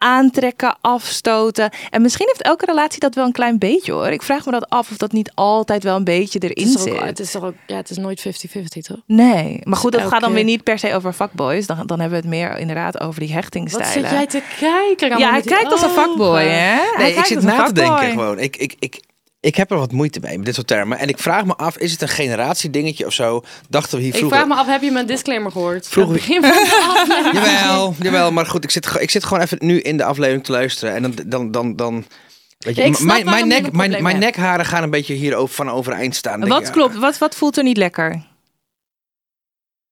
aantrekken, 0.03 0.77
afstoten. 0.81 1.71
En 1.91 2.03
misschien 2.03 2.27
heeft 2.27 2.43
elke 2.43 2.67
relatie 2.67 3.01
dat 3.01 3.15
wel 3.15 3.25
een 3.25 3.33
klein 3.33 3.59
beetje 3.59 3.93
hoor. 3.93 4.07
Ik 4.07 4.23
vraag 4.23 4.45
me 4.45 4.51
dat 4.53 4.69
af 4.69 4.91
of 4.91 4.97
dat 4.97 5.13
niet 5.13 5.33
altijd 5.35 5.83
wel 5.83 5.97
een 5.97 6.05
beetje 6.05 6.39
Het 6.43 6.51
erin 6.57 6.69
zit. 6.79 6.93
ook, 6.93 7.05
het 7.05 7.21
is 7.21 7.31
toch 7.31 7.43
ook, 7.45 7.55
ja, 7.67 7.77
het 7.77 7.91
is 7.91 7.97
nooit 7.97 8.21
50-50, 8.21 8.83
toch? 8.87 8.97
Nee, 9.07 9.59
maar 9.63 9.77
goed, 9.79 9.93
dat 9.93 10.01
elke- 10.01 10.13
gaat 10.13 10.23
dan 10.23 10.33
weer 10.33 10.45
niet 10.45 10.63
per 10.63 10.79
se 10.79 10.95
over 10.95 11.13
fuckboys. 11.13 11.67
Dan, 11.67 11.87
dan 11.87 12.01
hebben 12.01 12.19
we 12.23 12.27
het 12.29 12.35
meer 12.35 12.59
inderdaad 12.59 13.01
over 13.01 13.21
die 13.21 13.29
Wat 13.29 13.37
hechtingstijlen. 13.37 13.93
zit 13.93 14.11
jij 14.11 14.27
te 14.27 14.43
kijken? 14.59 15.19
ja, 15.19 15.31
hij 15.31 15.41
kijkt 15.43 15.73
als 15.73 15.83
een 15.83 15.91
fuckboy, 15.91 16.41
hè? 16.43 16.49
Hij 16.49 16.93
Nee, 16.99 17.15
ik 17.15 17.25
zit 17.25 17.43
na 17.43 17.65
te 17.65 17.73
denken 17.73 18.11
gewoon. 18.11 18.39
Ik, 18.39 18.57
ik, 18.57 18.75
ik, 18.79 19.01
ik 19.43 19.57
heb 19.57 19.71
er 19.71 19.79
wat 19.79 19.93
moeite 19.93 20.21
mee 20.21 20.37
met 20.37 20.47
dit 20.47 20.55
soort 20.55 20.67
termen. 20.67 20.99
En 20.99 21.09
ik 21.09 21.19
vraag 21.19 21.45
me 21.45 21.57
af, 21.57 21.77
is 21.77 21.93
het 21.93 22.03
een 22.03 22.09
generatiedingetje 22.09 23.07
of 23.07 23.13
zo? 23.13 23.45
Dachten 23.69 23.97
we 23.97 24.05
hier 24.05 24.13
Ik 24.13 24.19
vroeger... 24.19 24.39
vraag 24.39 24.49
me 24.49 24.55
af, 24.55 24.67
heb 24.67 24.83
je 24.83 24.91
mijn 24.91 25.07
disclaimer 25.07 25.53
gehoord? 25.53 25.89
Vroeger-. 25.89 26.33
Jawel, 27.35 27.95
jawel, 27.99 28.33
maar 28.33 28.47
goed, 28.47 28.65
ik 28.65 28.71
zit, 28.71 29.01
ik 29.01 29.11
zit 29.11 29.25
gewoon 29.25 29.43
even 29.43 29.59
nu 29.61 29.81
in 29.81 29.97
de 29.97 30.05
aflevering 30.05 30.45
te 30.45 30.53
luisteren. 30.53 30.95
En 30.95 31.03
dan, 31.03 31.15
dan, 31.27 31.51
dan, 31.51 31.77
dan 31.77 32.05
weet 32.59 32.77
je, 32.77 32.83
ik 32.83 33.01
mijn, 33.01 33.25
mijn, 33.25 33.49
nek, 33.49 33.73
mijn, 33.73 34.03
mijn 34.03 34.19
nekharen 34.19 34.67
gaan 34.67 34.83
een 34.83 34.91
beetje 34.91 35.15
hier 35.15 35.47
van 35.47 35.71
overeind 35.71 36.15
staan. 36.17 36.49
Wat 36.49 36.67
ik, 36.67 36.73
klopt? 36.73 36.97
Wat, 36.97 37.19
wat 37.19 37.35
voelt 37.35 37.57
er 37.57 37.65
niet 37.65 37.77
lekker? 37.77 38.23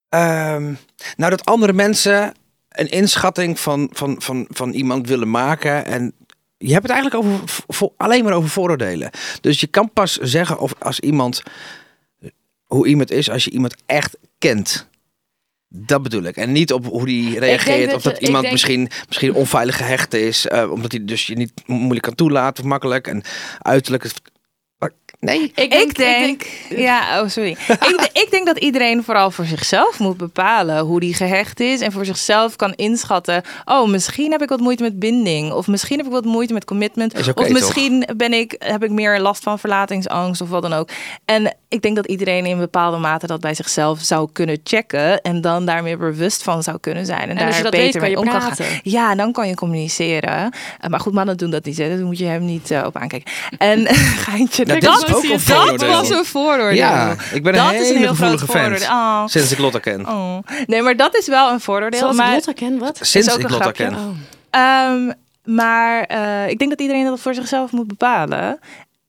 Ehm, 0.09 0.73
nou, 1.17 1.31
dat 1.31 1.45
andere 1.45 1.73
mensen 1.73 2.35
een 2.69 2.91
inschatting 2.91 3.61
van, 3.61 3.89
van, 3.93 4.17
van, 4.19 4.47
van 4.49 4.73
iemand 4.73 5.09
willen 5.09 5.31
maken. 5.31 5.87
En 5.87 6.15
je 6.63 6.73
hebt 6.73 6.89
het 6.89 6.93
eigenlijk 6.97 7.25
over, 7.67 7.91
alleen 7.97 8.25
maar 8.25 8.33
over 8.33 8.49
vooroordelen. 8.51 9.11
Dus 9.41 9.61
je 9.61 9.67
kan 9.67 9.93
pas 9.93 10.17
zeggen 10.17 10.59
of 10.59 10.73
als 10.79 11.01
iemand 11.01 11.43
hoe 12.65 12.87
iemand 12.87 13.11
is 13.11 13.31
als 13.31 13.45
je 13.45 13.51
iemand 13.51 13.75
echt 13.87 14.17
kent. 14.39 14.89
Dat 15.69 16.03
bedoel 16.03 16.23
ik. 16.23 16.37
En 16.37 16.53
niet 16.53 16.73
op 16.73 16.87
hoe 16.87 17.07
die 17.07 17.39
reageert. 17.39 17.87
dat 17.87 17.95
of 17.97 18.03
dat 18.03 18.19
iemand 18.19 18.41
denk- 18.41 18.53
misschien, 18.53 18.89
misschien 19.07 19.35
onveilig 19.35 19.77
gehecht 19.77 20.15
is. 20.15 20.47
eh, 20.47 20.71
omdat 20.71 20.93
hij 20.93 21.05
dus 21.05 21.27
je 21.27 21.37
niet 21.37 21.53
mo- 21.67 21.75
moeilijk 21.77 22.03
kan 22.03 22.15
toelaten. 22.15 22.65
Of 22.65 22.71
makkelijk. 22.71 23.07
En 23.07 23.23
uiterlijk. 23.59 24.11
Is- 25.21 25.29
Maar 25.29 25.35
Nee. 25.35 25.53
Ik 25.55 25.95
denk, 25.95 26.47
ja, 26.69 27.21
oh 27.23 27.29
sorry. 27.29 27.51
ik, 27.91 28.11
ik 28.13 28.27
denk 28.31 28.47
dat 28.47 28.59
iedereen 28.59 29.05
vooral 29.05 29.31
voor 29.31 29.45
zichzelf 29.45 29.99
moet 29.99 30.17
bepalen 30.17 30.79
hoe 30.79 31.01
die 31.01 31.15
gehecht 31.15 31.61
is 31.61 31.81
en 31.81 31.93
voor 31.93 32.05
zichzelf 32.05 32.57
kan 32.57 32.73
inschatten. 32.77 33.43
Oh, 33.65 33.89
misschien 33.89 34.31
heb 34.31 34.43
ik 34.43 34.49
wat 34.49 34.61
moeite 34.61 34.83
met 34.83 34.99
binding, 34.99 35.53
of 35.53 35.67
misschien 35.67 35.97
heb 35.97 36.07
ik 36.07 36.13
wat 36.13 36.25
moeite 36.25 36.53
met 36.53 36.65
commitment, 36.65 37.15
of 37.15 37.23
toch? 37.35 37.49
misschien 37.49 38.09
ben 38.17 38.33
ik 38.33 38.55
heb 38.59 38.85
ik 38.85 38.91
meer 38.91 39.21
last 39.21 39.43
van 39.43 39.59
verlatingsangst 39.59 40.41
of 40.41 40.49
wat 40.49 40.63
dan 40.63 40.73
ook. 40.73 40.89
En 41.25 41.57
ik 41.69 41.83
denk 41.83 41.97
dat 41.97 42.07
iedereen 42.07 42.47
in 42.47 42.59
bepaalde 42.59 42.99
mate 42.99 43.27
dat 43.27 43.41
bij 43.41 43.55
zichzelf 43.55 44.01
zou 44.03 44.29
kunnen 44.33 44.61
checken 44.65 45.21
en 45.21 45.41
dan 45.41 45.67
daar 45.67 45.83
meer 45.83 45.99
bewust 45.99 46.43
van 46.43 46.63
zou 46.63 46.79
kunnen 46.81 47.07
zijn 47.07 47.29
en, 47.29 47.37
daar 47.37 47.47
beter 47.63 47.71
weet, 47.71 47.93
kan 47.93 48.01
mee 48.01 48.19
om 48.19 48.25
kan 48.25 48.41
gaan. 48.41 48.67
Ja, 48.83 49.15
dan 49.15 49.33
kan 49.33 49.49
je 49.49 49.55
communiceren. 49.55 50.51
Eh, 50.81 50.91
maar 50.91 51.01
goed, 51.01 51.13
mannen 51.13 51.37
doen 51.37 51.51
dat 51.51 51.65
niet. 51.65 51.79
Hè. 51.79 51.89
Daar 51.97 52.05
moet 52.07 52.19
je 52.19 52.25
hem 52.25 52.45
niet 52.45 52.71
eh, 52.71 52.83
op 52.87 52.97
aankijken. 52.97 53.33
En 53.59 53.87
geintje. 54.27 54.65
Nou, 54.65 54.81
dat, 54.81 55.10
ook 55.15 55.23
een 55.23 55.77
dat 55.77 55.87
was 55.87 56.11
een 56.11 56.25
vooroordeel. 56.25 56.77
Ja, 56.77 57.17
ik 57.33 57.43
ben 57.43 57.55
een 57.55 57.65
dat 57.65 57.73
is 57.73 57.81
hele 57.81 57.95
een 57.95 57.97
heel 57.97 58.15
groot 58.15 58.41
gevoelige 58.41 58.85
fan. 58.85 58.97
Oh. 58.97 59.27
Sinds 59.27 59.53
ik 59.53 59.59
Lotta 59.59 59.79
ken. 59.79 60.07
Oh. 60.09 60.39
Nee, 60.67 60.83
maar 60.83 60.97
dat 60.97 61.17
is 61.17 61.27
wel 61.27 61.51
een 61.51 61.61
vooroordeel. 61.61 61.99
Zoals 61.99 62.17
maar, 62.17 62.29
ik 62.29 62.35
Lotta 62.35 62.53
ken, 62.53 62.79
wat? 62.79 62.99
Sinds 63.01 63.37
ik 63.37 63.43
een 63.43 63.51
Lotta 63.51 63.71
ken. 63.71 63.95
Oh. 63.95 64.09
Ehm, 64.51 65.13
maar 65.45 66.03
eh, 66.03 66.49
ik 66.49 66.59
denk 66.59 66.71
dat 66.71 66.81
iedereen 66.81 67.05
dat 67.05 67.21
voor 67.21 67.35
zichzelf 67.35 67.73
moet 67.73 67.87
bepalen. 67.87 68.59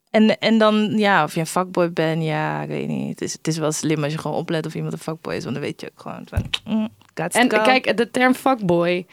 En, 0.10 0.40
en 0.40 0.58
dan, 0.58 0.98
ja, 0.98 1.24
of 1.24 1.34
je 1.34 1.40
een 1.40 1.46
fuckboy 1.46 1.94
bent, 1.94 2.24
ja, 2.24 2.62
ik 2.62 2.68
weet 2.68 2.88
niet. 2.88 3.10
Het 3.10 3.22
is, 3.22 3.34
het 3.34 3.48
is 3.48 3.58
wel 3.58 3.72
slim 3.72 4.04
als 4.04 4.14
je 4.14 4.20
gewoon 4.20 4.38
oplet 4.38 4.66
of 4.66 4.76
iemand 4.76 4.94
een 4.94 5.00
fuckboy 5.00 5.34
is, 5.34 5.44
want 5.44 5.56
dan 5.56 5.64
weet 5.64 5.82
je 5.82 5.88
ook 5.88 6.02
gewoon 6.02 6.24
van, 6.26 6.50
mm, 6.66 6.90
En 7.14 7.52
go. 7.52 7.62
kijk, 7.62 7.98
de 7.98 8.12
term 8.12 8.34
fuckboy. 8.34 9.06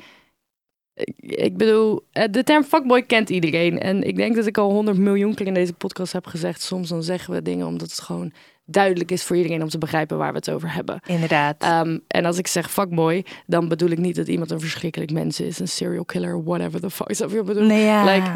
Ik- 0.99 1.17
Ik 1.39 1.57
bedoel, 1.57 2.05
eh, 2.13 2.25
de 2.31 2.45
term 2.45 2.65
fuckboy 2.65 3.03
kent 3.03 3.31
iedereen. 3.31 3.79
En 3.81 4.03
ik 4.03 4.17
denk 4.17 4.37
dat 4.37 4.47
ik 4.47 4.59
al 4.59 4.71
honderd 4.71 4.99
miljoen 4.99 5.35
keer 5.35 5.47
in 5.47 5.55
deze 5.55 5.73
podcast 5.73 6.13
heb 6.13 6.27
gezegd. 6.27 6.63
Soms 6.63 6.89
dan 6.89 7.03
zeggen 7.03 7.35
we 7.35 7.43
dingen 7.43 7.67
omdat 7.67 7.91
het 7.91 8.01
gewoon 8.01 8.33
duidelijk 8.65 9.11
is 9.11 9.23
voor 9.25 9.37
iedereen 9.37 9.63
om 9.63 9.69
te 9.69 9.79
begrijpen 9.79 10.19
waar 10.19 10.31
we 10.33 10.37
het 10.39 10.51
over 10.51 10.75
hebben. 10.75 11.01
Inderdaad. 11.07 11.63
Ehm, 11.63 11.99
en 12.09 12.25
als 12.25 12.39
ik 12.39 12.47
zeg 12.47 12.71
fuckboy, 12.71 13.25
dan 13.47 13.69
bedoel 13.69 13.89
ik 13.91 13.99
niet 13.99 14.17
dat 14.17 14.29
iemand 14.29 14.51
een 14.51 14.61
verschrikkelijk 14.61 15.11
mens 15.13 15.41
is. 15.41 15.59
Een 15.59 15.69
serial 15.69 16.05
killer, 16.05 16.43
whatever 16.45 16.81
the 16.81 16.91
fuck. 16.91 17.15
Snap 17.15 17.31
je 17.31 17.43
bedoel? 17.43 17.63
nee, 17.67 17.85
ja. 17.85 18.05
like, 18.05 18.31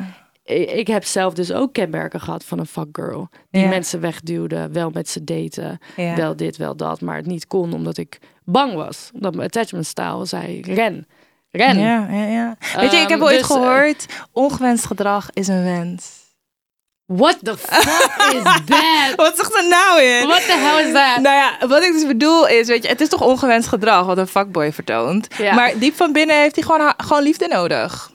Ik 0.44 0.70
ik 0.70 0.86
heb 0.86 1.04
zelf 1.04 1.34
dus 1.34 1.52
ook 1.52 1.72
kenmerken 1.72 2.20
gehad 2.20 2.44
van 2.44 2.58
een 2.58 2.66
fuckgirl. 2.66 3.28
Die 3.50 3.62
Ja. 3.62 3.68
mensen 3.68 4.00
wegduwde, 4.00 4.68
wel 4.72 4.90
met 4.90 5.08
ze 5.08 5.24
daten. 5.24 5.78
ja. 5.96 6.16
Wel 6.16 6.36
dit, 6.36 6.56
wel 6.56 6.76
dat. 6.76 7.00
Maar 7.00 7.16
het 7.16 7.26
niet 7.26 7.46
kon 7.46 7.72
omdat 7.72 7.96
ik 7.96 8.18
bang 8.44 8.74
was. 8.74 9.10
Omdat 9.14 9.34
mijn 9.34 9.46
attachment 9.46 9.86
style 9.86 10.24
zei, 10.24 10.60
ren. 10.60 11.06
Ren. 11.52 11.78
Ja, 11.78 12.06
ja, 12.10 12.24
ja. 12.24 12.56
Weet 12.80 12.90
je, 12.92 12.96
ik 12.96 13.08
heb 13.08 13.18
Ehm, 13.18 13.22
ooit 13.28 13.38
dus, 13.38 13.50
eh, 13.50 13.56
gehoord, 13.56 14.06
ongewenst 14.32 14.86
gedrag 14.86 15.28
is 15.32 15.48
een 15.48 15.64
wens. 15.64 16.20
What 17.06 17.38
the 17.42 17.56
fuck 17.56 18.32
is 18.36 18.42
that? 18.42 19.14
Wat 19.16 19.36
zegt 19.36 19.54
er 19.54 19.68
nou 19.68 20.02
in? 20.02 20.26
What 20.26 20.40
the 20.46 20.52
hell 20.52 20.86
is 20.86 20.92
that? 20.92 21.20
Nou 21.20 21.36
ja, 21.36 21.66
wat 21.68 21.82
ik 21.82 21.92
dus 21.92 22.06
bedoel 22.06 22.48
is, 22.48 22.66
weet 22.68 22.82
je, 22.82 22.88
het 22.88 23.00
is 23.00 23.08
toch 23.08 23.20
ongewenst 23.20 23.68
gedrag 23.68 24.06
wat 24.06 24.18
een 24.18 24.26
fuckboy 24.26 24.72
vertoont. 24.72 25.26
Ja. 25.38 25.54
Maar 25.54 25.78
diep 25.78 25.96
van 25.96 26.12
binnen 26.12 26.36
heeft 26.36 26.54
hij 26.54 26.64
gewoon, 26.64 26.94
gewoon 26.96 27.22
liefde 27.22 27.48
nodig. 27.48 28.10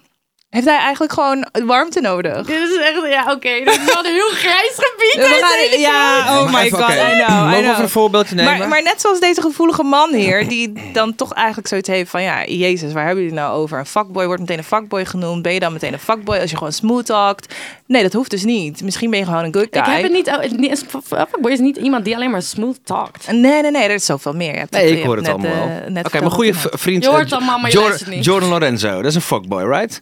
Heeft 0.49 0.65
hij 0.65 0.77
eigenlijk 0.77 1.13
gewoon 1.13 1.47
warmte 1.65 2.01
nodig? 2.01 2.45
Dit 2.45 2.69
is 2.69 2.77
echt, 2.77 3.11
ja 3.11 3.31
oké, 3.33 3.49
dit 3.63 3.67
is 3.67 3.93
wel 3.93 4.05
een 4.05 4.13
heel 4.13 4.29
grijs 4.29 4.73
gebied. 4.75 5.13
We 5.15 5.37
gaan- 5.41 5.79
ja, 5.79 6.25
oh 6.41 6.53
my 6.53 6.59
even, 6.59 6.77
god, 6.77 6.87
oké, 6.87 6.93
I 7.11 7.13
know, 7.13 7.29
I 7.29 7.31
Mogen 7.43 7.57
we 7.57 7.61
know. 7.63 7.79
een 7.79 7.89
voorbeeldje 7.89 8.35
nemen? 8.35 8.57
Maar, 8.57 8.67
maar 8.67 8.83
net 8.83 9.01
zoals 9.01 9.19
deze 9.19 9.41
gevoelige 9.41 9.83
man 9.83 10.13
hier, 10.13 10.47
die 10.47 10.73
dan 10.93 11.15
toch 11.15 11.33
eigenlijk 11.33 11.67
zoiets 11.67 11.89
heeft 11.89 12.09
van, 12.09 12.21
ja, 12.23 12.45
jezus, 12.45 12.93
waar 12.93 13.05
hebben 13.05 13.23
jullie 13.23 13.39
het 13.39 13.47
nou 13.47 13.59
over? 13.61 13.79
Een 13.79 13.85
fuckboy 13.85 14.25
wordt 14.25 14.41
meteen 14.41 14.57
een 14.57 14.63
fuckboy 14.63 15.05
genoemd. 15.05 15.41
Ben 15.41 15.53
je 15.53 15.59
dan 15.59 15.73
meteen 15.73 15.93
een 15.93 15.99
fuckboy 15.99 16.37
als 16.37 16.49
je 16.49 16.57
gewoon 16.57 16.73
smooth 16.73 17.05
talkt? 17.05 17.53
Nee, 17.87 18.03
dat 18.03 18.13
hoeft 18.13 18.29
dus 18.29 18.43
niet. 18.43 18.81
Misschien 18.83 19.09
ben 19.09 19.19
je 19.19 19.25
gewoon 19.25 19.43
een 19.43 19.53
good 19.53 19.67
guy. 19.71 19.81
Ik 19.81 19.87
heb 19.87 20.03
het 20.03 20.11
niet, 20.11 20.27
oh, 20.27 20.69
een 20.71 20.77
fuckboy 21.03 21.51
is 21.51 21.59
niet 21.59 21.77
iemand 21.77 22.05
die 22.05 22.15
alleen 22.15 22.31
maar 22.31 22.41
smooth 22.41 22.79
talkt. 22.83 23.31
Nee, 23.31 23.61
nee, 23.61 23.71
nee, 23.71 23.83
er 23.83 23.91
is 23.93 24.05
zoveel 24.05 24.33
meer. 24.33 24.51
Je 24.53 24.57
hebt 24.57 24.71
Nee, 24.71 24.97
ik 24.97 25.03
hoor 25.05 25.15
het 25.15 25.25
net, 25.25 25.33
allemaal 25.33 25.67
wel. 25.67 25.89
net 25.89 26.05
Oké, 26.05 26.19
mijn 26.19 26.31
goede 26.31 26.53
vriend... 26.55 27.03
Je 27.03 27.09
hoort 27.09 27.23
eh, 27.23 27.29
het 27.29 27.37
allemaal, 27.39 27.59
maar 27.59 27.71
je 27.71 27.77
Jordan-. 27.79 28.21
Jordan 28.21 28.49
Lorenzo, 28.49 28.95
dat 28.95 29.05
is 29.05 29.15
een 29.15 29.21
fuckboy, 29.21 29.63
right? 29.63 30.01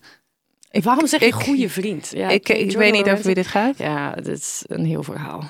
Waarom 0.83 1.07
zeg 1.07 1.19
je 1.19 1.25
Ik- 1.25 1.33
goede 1.33 1.69
vriend? 1.69 2.11
Ja, 2.15 2.29
ik, 2.29 2.49
ik 2.49 2.77
weet 2.77 2.91
niet 2.91 3.09
over 3.09 3.25
wie 3.25 3.35
dit 3.35 3.47
gaat. 3.47 3.77
Ja, 3.77 4.11
dit 4.11 4.27
is 4.37 4.63
een 4.67 4.85
heel 4.85 5.03
verhaal. 5.03 5.43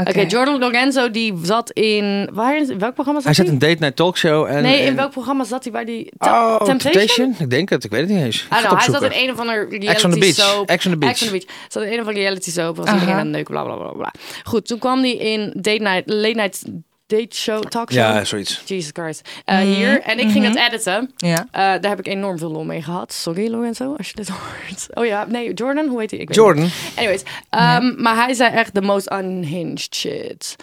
Oké. 0.00 0.20
Jordan 0.20 0.58
Lorenzo 0.58 1.10
die 1.10 1.34
zat 1.42 1.70
in... 1.70 2.28
Waar, 2.32 2.56
in 2.56 2.78
welk 2.78 2.94
programma 2.94 3.20
zat 3.20 3.36
Hij 3.36 3.44
hij? 3.44 3.44
zet 3.44 3.48
een 3.48 3.58
date 3.58 3.76
night 3.80 3.96
talkshow 3.96 4.44
en... 4.46 4.62
Nee, 4.62 4.80
in 4.80 4.86
en- 4.86 4.96
welk 4.96 5.10
programma 5.10 5.44
zat 5.44 5.62
hij? 5.64 5.72
Waar 5.72 5.84
die... 5.84 6.12
Oh, 6.18 6.56
Temptation? 6.56 6.78
Temptation? 6.92 7.34
Ik 7.38 7.50
denk 7.50 7.68
het, 7.68 7.84
ik 7.84 7.90
weet 7.90 8.00
het 8.00 8.10
niet 8.10 8.24
eens. 8.24 8.46
Ah, 8.48 8.58
het 8.58 8.64
nou, 8.70 8.76
hij 8.84 8.92
zat 8.92 9.02
in 9.02 9.10
een 9.24 9.30
of 9.32 9.38
andere 9.40 9.56
reality 9.68 9.86
Ex 9.86 10.04
on 10.04 10.10
the 10.10 10.18
Beach. 10.18 10.34
soap. 10.34 10.68
Ex 10.68 10.86
on 10.86 10.92
the 10.92 10.98
Beach. 10.98 11.10
Ex 11.12 11.22
on 11.22 11.26
the 11.28 11.32
Beach. 11.32 11.56
Zat 11.68 11.82
in 11.82 11.88
een 11.88 11.94
of 12.00 12.06
andere 12.06 12.18
reality 12.18 12.50
soap. 12.50 12.76
Was 12.76 12.92
iedereen 12.92 13.14
aan 13.14 13.18
het 13.20 13.28
neuken, 13.28 13.52
bla, 13.54 13.62
bla, 13.64 13.74
bla, 13.76 13.92
bla. 13.92 14.12
Goed, 14.44 14.66
toen 14.66 14.78
kwam 14.78 15.00
hij 15.00 15.12
in 15.16 15.52
date 15.56 15.82
night, 15.82 16.02
late 16.06 16.34
night 16.34 16.62
date 17.06 17.36
show, 17.36 17.62
talk 17.62 17.90
show. 17.92 18.02
Ja, 18.02 18.24
zoiets. 18.24 18.62
Jesus 18.64 18.90
Christ. 18.92 19.28
Uh, 19.46 19.58
Hier. 19.58 20.00
En 20.02 20.18
ik 20.18 20.30
ging 20.30 20.44
het 20.44 20.56
editen. 20.56 21.12
Ja. 21.16 21.38
Uh, 21.40 21.46
daar 21.52 21.88
heb 21.88 21.98
ik 21.98 22.06
enorm 22.06 22.38
veel 22.38 22.50
lol 22.50 22.64
mee 22.64 22.82
gehad. 22.82 23.12
Sorry, 23.12 23.50
Lorenzo, 23.50 23.94
als 23.96 24.08
je 24.08 24.14
dit 24.14 24.28
hoort. 24.36 24.86
Oh 24.94 25.06
ja, 25.06 25.24
nee, 25.28 25.52
Jordan, 25.54 25.86
hoe 25.88 26.00
heet 26.00 26.10
hij? 26.10 26.20
Ik 26.20 26.28
weet 26.28 26.36
Jordan. 26.36 26.62
niet. 26.62 26.72
Anyways, 26.96 27.22
um, 27.50 28.02
maar 28.02 28.16
hij 28.24 28.34
zei 28.34 28.54
echt 28.54 28.74
the 28.74 28.80
most 28.80 29.12
unhinged 29.12 29.94
shit. 29.94 30.56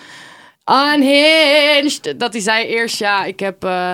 unhinged. 0.93 2.19
Dat 2.19 2.33
hij 2.33 2.41
zei 2.41 2.65
eerst, 2.65 2.99
ja, 2.99 3.23
ik 3.25 3.39
heb 3.39 3.63
eh 3.63 3.93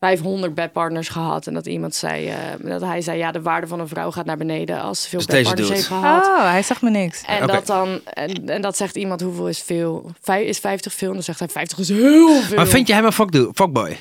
500 0.00 0.54
bedpartners 0.54 1.08
gehad. 1.08 1.46
En 1.46 1.54
dat 1.54 1.66
iemand 1.66 1.94
zei, 1.94 2.28
eh, 2.28 2.36
dat 2.62 2.80
hij 2.80 3.00
zei, 3.00 3.18
ja, 3.18 3.32
de 3.32 3.42
waarde 3.42 3.66
van 3.66 3.80
een 3.80 3.88
vrouw 3.88 4.10
gaat 4.10 4.24
naar 4.24 4.36
beneden 4.36 4.80
als 4.80 5.02
ze 5.02 5.08
veel 5.08 5.18
Dus 5.18 5.28
bedpartners 5.28 5.68
heeft 5.68 5.86
gehad. 5.86 6.26
Oh, 6.26 6.50
hij 6.50 6.62
zegt 6.62 6.82
me 6.82 6.90
niks. 6.90 7.22
En, 7.26 7.46
dat 7.46 7.66
dan, 7.66 8.00
en, 8.04 8.48
en 8.48 8.62
dat 8.62 8.76
zegt 8.76 8.96
iemand, 8.96 9.20
hoeveel 9.20 9.48
is 9.48 9.62
veel? 9.62 10.10
Vij, 10.20 10.44
is 10.44 10.58
50 10.58 10.92
veel? 10.94 11.08
En 11.08 11.14
dan 11.14 11.22
zegt 11.22 11.38
hij, 11.38 11.48
50 11.48 11.78
is 11.78 11.88
heel 11.88 12.40
veel. 12.42 12.56
Maar 12.56 12.66
vind 12.66 12.86
je 12.86 12.92
hem 12.94 13.04
een 13.04 13.12
fuckdo- 13.12 13.50
fuckboy? 13.54 13.96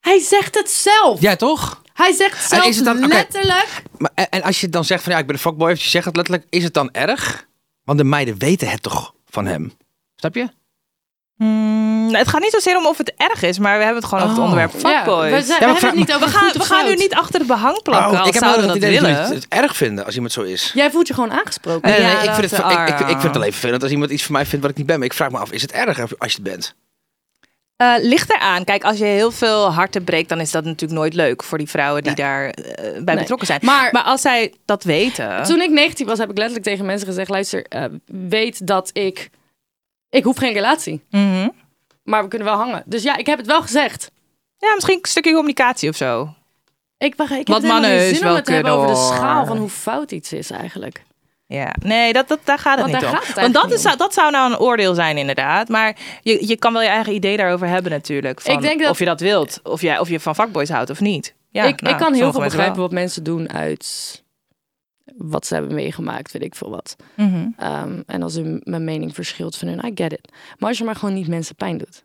Hij 0.00 0.18
zegt 0.20 0.54
het 0.54 0.70
zelf. 0.70 1.20
Ja, 1.20 1.36
toch? 1.36 1.82
Hij 1.92 2.12
zegt 2.12 2.48
zelf 2.48 2.64
is 2.66 2.76
het 2.76 2.84
dan- 2.84 3.06
letterlijk. 3.06 3.82
Maar, 3.98 4.10
en, 4.14 4.28
en 4.30 4.42
als 4.42 4.60
je 4.60 4.68
dan 4.68 4.84
zegt 4.84 5.02
van 5.02 5.12
ja, 5.12 5.18
ik 5.18 5.26
ben 5.26 5.34
een 5.34 5.40
fuckboy, 5.40 5.72
of 5.72 5.80
je 5.82 5.88
zegt 5.88 6.04
het 6.04 6.16
letterlijk, 6.16 6.46
is 6.50 6.64
het 6.64 6.74
dan 6.74 6.90
erg? 6.92 7.46
Want 7.84 7.98
de 7.98 8.04
meiden 8.04 8.38
weten 8.38 8.68
het 8.70 8.82
toch 8.82 9.14
van 9.30 9.46
hem? 9.46 9.72
Snap 10.16 10.34
je? 10.34 10.48
Hmm, 11.36 12.04
nou, 12.06 12.16
het 12.16 12.28
gaat 12.28 12.40
niet 12.40 12.50
zozeer 12.50 12.76
om 12.76 12.86
of 12.86 12.98
het 12.98 13.12
erg 13.16 13.42
is, 13.42 13.58
maar 13.58 13.78
we 13.78 13.84
hebben 13.84 14.02
het 14.02 14.10
gewoon 14.12 14.24
over 14.24 14.36
het 14.36 14.44
Oh. 14.44 14.50
onderwerp 14.50 14.80
fuckboys. 14.80 15.30
Ja, 15.30 15.36
we, 15.36 15.42
zijn, 15.42 15.60
Ja, 15.60 15.66
we 15.66 15.72
maar 15.72 15.80
hebben 15.80 15.88
het 15.88 16.08
niet 16.08 16.14
over 16.16 16.28
we 16.28 16.34
gaan, 16.34 16.52
we 16.52 16.60
gaan 16.64 16.86
nu 16.86 16.94
niet 16.94 17.14
achter 17.14 17.40
de 17.40 17.46
behang 17.46 17.82
plakken 17.82 18.10
Oh, 18.12 18.18
als 18.18 18.28
ik 18.28 18.34
heb 18.34 18.42
zouden 18.42 18.66
dat 18.66 18.76
idee 18.76 18.92
dat 18.92 19.00
willen. 19.00 19.24
het 19.34 19.46
erg 19.48 19.76
vinden 19.76 20.04
als 20.04 20.14
iemand 20.14 20.32
zo 20.32 20.42
is. 20.42 20.70
Jij 20.74 20.90
voelt 20.90 21.06
je 21.08 21.14
gewoon 21.14 21.32
aangesproken. 21.32 21.90
Nee, 21.90 22.00
nee, 22.00 22.10
Ja, 22.10 22.22
ik, 22.22 22.30
vind 22.34 22.50
het, 22.50 22.60
ik, 22.72 22.88
ik, 22.88 22.98
ik 23.00 23.06
vind 23.06 23.22
het 23.22 23.36
alleen 23.36 23.52
vervelend 23.52 23.82
als 23.82 23.92
iemand 23.92 24.10
iets 24.10 24.22
van 24.24 24.32
mij 24.32 24.46
vindt 24.46 24.60
wat 24.62 24.70
ik 24.70 24.76
niet 24.76 24.86
ben. 24.86 24.96
Maar 24.98 25.06
ik 25.06 25.12
vraag 25.14 25.30
me 25.30 25.38
af, 25.38 25.50
is 25.52 25.62
het 25.62 25.72
erg 25.72 25.98
als 26.18 26.32
je 26.32 26.38
het 26.42 26.42
bent? 26.42 26.74
Eh, 27.76 27.94
ligt 28.00 28.30
eraan. 28.34 28.64
Kijk, 28.64 28.84
als 28.84 28.98
je 28.98 29.04
heel 29.04 29.30
veel 29.30 29.72
harten 29.72 30.04
breekt, 30.04 30.28
dan 30.28 30.40
is 30.40 30.50
dat 30.50 30.64
natuurlijk 30.64 31.00
nooit 31.00 31.14
leuk 31.14 31.42
voor 31.42 31.58
die 31.58 31.68
vrouwen 31.68 32.02
die 32.02 32.14
daar 32.14 32.48
eh, 32.50 32.74
bij 33.02 33.14
Nee. 33.14 33.16
betrokken 33.16 33.46
zijn. 33.46 33.60
Maar- 33.62 33.88
Maar 33.92 34.02
als 34.02 34.20
zij 34.20 34.54
dat 34.64 34.84
weten. 34.84 35.42
Toen 35.42 35.60
ik 35.60 35.70
19 35.70 36.06
was, 36.06 36.18
heb 36.18 36.30
ik 36.30 36.36
letterlijk 36.36 36.66
tegen 36.66 36.86
mensen 36.86 37.06
gezegd: 37.06 37.28
luister, 37.30 37.64
eh, 37.68 37.84
weet 38.28 38.66
dat 38.66 38.90
ik. 38.92 39.30
Ik 40.16 40.24
hoef 40.24 40.36
geen 40.36 40.52
relatie, 40.52 41.02
Mhm. 41.10 41.48
maar 42.02 42.22
we 42.22 42.28
kunnen 42.28 42.48
wel 42.48 42.56
hangen. 42.56 42.82
Dus 42.86 43.02
ja, 43.02 43.16
ik 43.16 43.26
heb 43.26 43.38
het 43.38 43.46
wel 43.46 43.62
gezegd. 43.62 44.10
Ja, 44.58 44.74
misschien 44.74 44.98
een 45.02 45.08
stukje 45.08 45.32
communicatie 45.32 45.88
of 45.88 45.96
zo. 45.96 46.34
Ik, 46.98 47.14
wacht, 47.16 47.30
ik 47.30 47.36
heb 47.36 47.46
Wat 47.46 47.56
helemaal 47.62 47.80
mannen 47.80 47.98
geen 47.98 48.08
zin 48.08 48.18
om 48.18 48.24
wel 48.24 48.34
het 48.34 48.44
te 48.44 48.52
hebben 48.52 48.72
over 48.72 48.86
de 48.88 48.94
schaal 49.14 49.46
van 49.46 49.56
hoe 49.56 49.68
fout 49.68 50.12
iets 50.12 50.32
is 50.32 50.50
eigenlijk. 50.50 51.02
Ja, 51.46 51.74
nee, 51.78 52.12
dat, 52.12 52.28
dat, 52.28 52.38
daar 52.44 52.58
gaat 52.58 52.78
het 52.78 52.90
Want 52.90 53.02
niet 53.02 53.10
om. 53.12 53.18
het 53.18 53.34
Want 53.40 53.54
dat, 53.54 53.72
is, 53.72 53.82
dat 53.96 54.14
zou 54.14 54.30
nou 54.30 54.52
een 54.52 54.58
oordeel 54.58 54.94
zijn, 54.94 55.16
inderdaad. 55.18 55.68
Maar 55.68 55.96
je, 56.22 56.46
je 56.46 56.56
kan 56.56 56.72
wel 56.72 56.82
je 56.82 56.88
eigen 56.88 57.12
idee 57.14 57.36
daarover 57.36 57.66
hebben, 57.68 57.92
natuurlijk. 57.92 58.40
Van 58.40 58.54
Ik 58.54 58.60
denk 58.60 58.80
dat- 58.80 58.90
Of 58.90 58.98
je 58.98 59.04
dat 59.04 59.20
wilt. 59.20 59.60
Of, 59.62 59.80
jij, 59.80 59.98
of 59.98 60.08
je 60.08 60.20
van 60.20 60.34
fuckboys 60.34 60.68
houdt 60.68 60.90
of 60.90 61.00
niet. 61.00 61.34
Ja, 61.50 61.64
ik, 61.64 61.80
nou, 61.80 61.94
ik 61.94 62.00
kan 62.00 62.14
heel 62.14 62.32
veel 62.32 62.40
begrijpen 62.40 62.74
wel. 62.74 62.82
wat 62.84 62.92
mensen 62.92 63.22
doen 63.24 63.52
uit 63.52 64.22
wat 65.16 65.46
ze 65.46 65.54
hebben 65.54 65.74
meegemaakt, 65.74 66.32
weet 66.32 66.42
ik 66.42 66.54
veel 66.54 66.70
wat. 66.70 66.96
Mhm. 67.14 67.48
Ehm, 67.56 68.02
en 68.06 68.22
als 68.22 68.34
hun, 68.34 68.60
mijn 68.64 68.84
mening 68.84 69.14
verschilt 69.14 69.56
van 69.56 69.68
hun, 69.68 69.84
I 69.84 69.90
get 69.94 70.12
it. 70.12 70.32
Maar 70.58 70.68
als 70.68 70.78
je 70.78 70.84
maar 70.84 70.96
gewoon 70.96 71.14
niet 71.14 71.28
mensen 71.28 71.54
pijn 71.54 71.78
doet. 71.78 72.04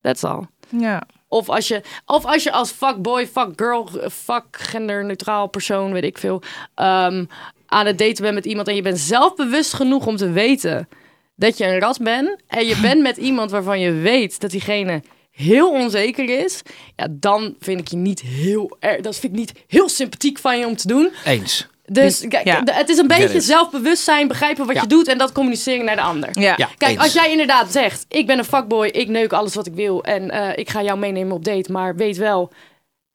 That's 0.00 0.24
all. 0.24 0.46
Ja. 0.68 1.02
Of 1.28 1.48
als 1.48 1.68
je, 1.68 1.82
of 2.06 2.24
als, 2.24 2.42
je 2.42 2.52
als 2.52 2.70
fuckboy, 2.70 3.26
fuckgirl, 3.26 3.88
fuck 4.10 4.44
genderneutraal 4.50 5.46
persoon, 5.46 5.92
weet 5.92 6.04
ik 6.04 6.18
veel, 6.18 6.42
ehm, 6.74 7.24
aan 7.66 7.86
het 7.86 7.98
daten 7.98 8.22
bent 8.22 8.34
met 8.34 8.44
iemand 8.44 8.68
en 8.68 8.74
je 8.74 8.82
bent 8.82 8.98
zelfbewust 8.98 9.72
genoeg 9.72 10.06
om 10.06 10.16
te 10.16 10.30
weten 10.30 10.88
dat 11.34 11.58
je 11.58 11.66
een 11.66 11.78
rat 11.78 11.98
bent 11.98 12.42
en 12.46 12.66
je 12.66 12.80
bent 12.80 13.02
met 13.02 13.16
iemand 13.16 13.50
waarvan 13.50 13.80
je 13.80 13.92
weet 13.92 14.40
dat 14.40 14.50
diegene 14.50 15.02
heel 15.30 15.70
onzeker 15.70 16.44
is, 16.44 16.62
ja, 16.96 17.08
dan 17.10 17.56
vind 17.58 17.80
ik 17.80 17.88
je 17.88 17.96
niet 17.96 18.20
heel 18.20 18.76
erg, 18.80 19.00
dat 19.00 19.16
vind 19.16 19.32
ik 19.32 19.38
niet 19.38 19.52
heel 19.66 19.88
sympathiek 19.88 20.38
van 20.38 20.58
je 20.58 20.66
om 20.66 20.76
te 20.76 20.86
doen. 20.86 21.10
Eens. 21.24 21.68
Dus 21.92 22.24
kijk, 22.28 22.44
Ja. 22.44 22.62
d- 22.62 22.74
het 22.74 22.88
is 22.88 22.98
een 22.98 23.06
beetje 23.06 23.40
zelfbewustzijn, 23.40 24.28
begrijpen 24.28 24.66
wat 24.66 24.74
Ja. 24.74 24.80
je 24.80 24.86
doet 24.88 25.08
en 25.08 25.18
dat 25.18 25.32
communiceren 25.32 25.84
naar 25.84 25.96
de 25.96 26.02
ander. 26.02 26.28
Ja. 26.32 26.54
Ja. 26.56 26.68
Kijk, 26.78 26.92
Eens. 26.92 27.00
als 27.02 27.12
jij 27.12 27.30
inderdaad 27.30 27.72
zegt: 27.72 28.04
Ik 28.08 28.26
ben 28.26 28.38
een 28.38 28.44
fuckboy, 28.44 28.86
ik 28.86 29.08
neuk 29.08 29.32
alles 29.32 29.54
wat 29.54 29.66
ik 29.66 29.74
wil 29.74 30.04
en 30.04 30.30
eh, 30.30 30.58
ik 30.58 30.70
ga 30.70 30.82
jou 30.82 30.98
meenemen 30.98 31.32
op 31.36 31.44
date, 31.44 31.72
maar 31.72 31.96
weet 31.96 32.16
wel, 32.16 32.52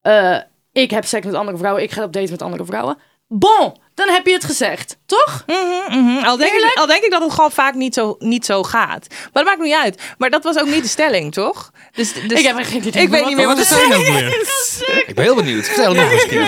eh, 0.02 0.36
ik 0.72 0.90
heb 0.90 1.04
seks 1.04 1.26
met 1.26 1.34
andere 1.34 1.56
vrouwen, 1.58 1.82
ik 1.82 1.90
ga 1.90 2.02
op 2.04 2.12
date 2.12 2.30
met 2.30 2.42
andere 2.42 2.64
vrouwen. 2.64 2.96
Bon, 3.28 3.76
dan 3.94 4.08
heb 4.08 4.26
je 4.26 4.32
het 4.32 4.44
gezegd, 4.44 4.96
toch? 5.06 5.44
Mhm, 5.46 5.98
mhm. 5.98 6.24
Al, 6.24 6.36
denk 6.36 6.52
ik, 6.52 6.72
al 6.74 6.86
denk 6.86 7.02
ik 7.02 7.10
dat 7.10 7.22
het 7.22 7.32
gewoon 7.32 7.50
vaak 7.50 7.74
niet 7.74 7.94
zo, 7.94 8.16
niet 8.18 8.44
zo 8.44 8.62
gaat. 8.62 9.06
Maar 9.08 9.30
dat 9.32 9.44
maakt 9.44 9.60
niet 9.60 9.74
uit. 9.74 10.02
Maar 10.18 10.30
dat 10.30 10.44
was 10.44 10.58
ook 10.58 10.66
niet 10.66 10.82
de 10.82 10.88
stelling, 10.88 11.32
toch? 11.32 11.70
Dus, 11.92 12.12
dus 12.12 12.38
ik 12.38 12.46
heb 12.46 12.58
er 12.58 12.64
geen 12.64 12.86
idee. 12.86 13.02
ik 13.02 13.08
weet 13.08 13.26
niet 13.26 13.36
meer 13.36 13.46
wat 13.46 13.56
de 13.56 13.62
is 13.62 13.68
stelling 13.68 14.08
weer? 14.08 15.06
Ik 15.06 15.14
ben 15.14 15.24
heel 15.24 15.34
benieuwd. 15.34 15.66
Vertel 15.66 15.94
nog 15.94 16.10
eens. 16.12 16.26
Keer. 16.26 16.46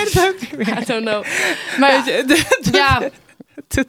I 0.80 0.84
don't 0.84 1.04
know. 1.04 1.24
Maar 1.78 1.90
ja, 2.72 3.00
is. 3.68 3.84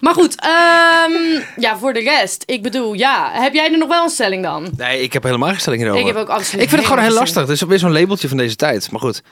maar 0.00 0.14
goed. 0.14 0.40
ehm, 0.40 1.42
ja, 1.56 1.78
voor 1.78 1.92
de 1.92 2.00
rest. 2.00 2.42
Ik 2.46 2.62
bedoel, 2.62 2.92
ja. 2.92 3.30
Heb 3.32 3.54
jij 3.54 3.72
er 3.72 3.78
nog 3.78 3.88
wel 3.88 4.02
een 4.04 4.10
stelling 4.10 4.42
dan? 4.42 4.72
Nee, 4.76 5.00
ik 5.02 5.12
heb 5.12 5.22
helemaal 5.22 5.48
geen 5.48 5.60
stelling 5.60 5.82
hierover. 5.82 6.08
Ik 6.08 6.14
heb 6.14 6.22
ook 6.22 6.28
absoluut 6.28 6.62
Ik 6.62 6.68
vind 6.68 6.80
het 6.80 6.90
gewoon 6.90 7.04
heel 7.04 7.14
lastig. 7.14 7.40
Het 7.40 7.50
is 7.50 7.62
weer 7.62 7.78
zo'n 7.78 7.92
labeltje 7.92 8.28
van 8.28 8.36
deze 8.36 8.56
tijd. 8.56 8.90
Maar 8.90 9.00
goed, 9.00 9.22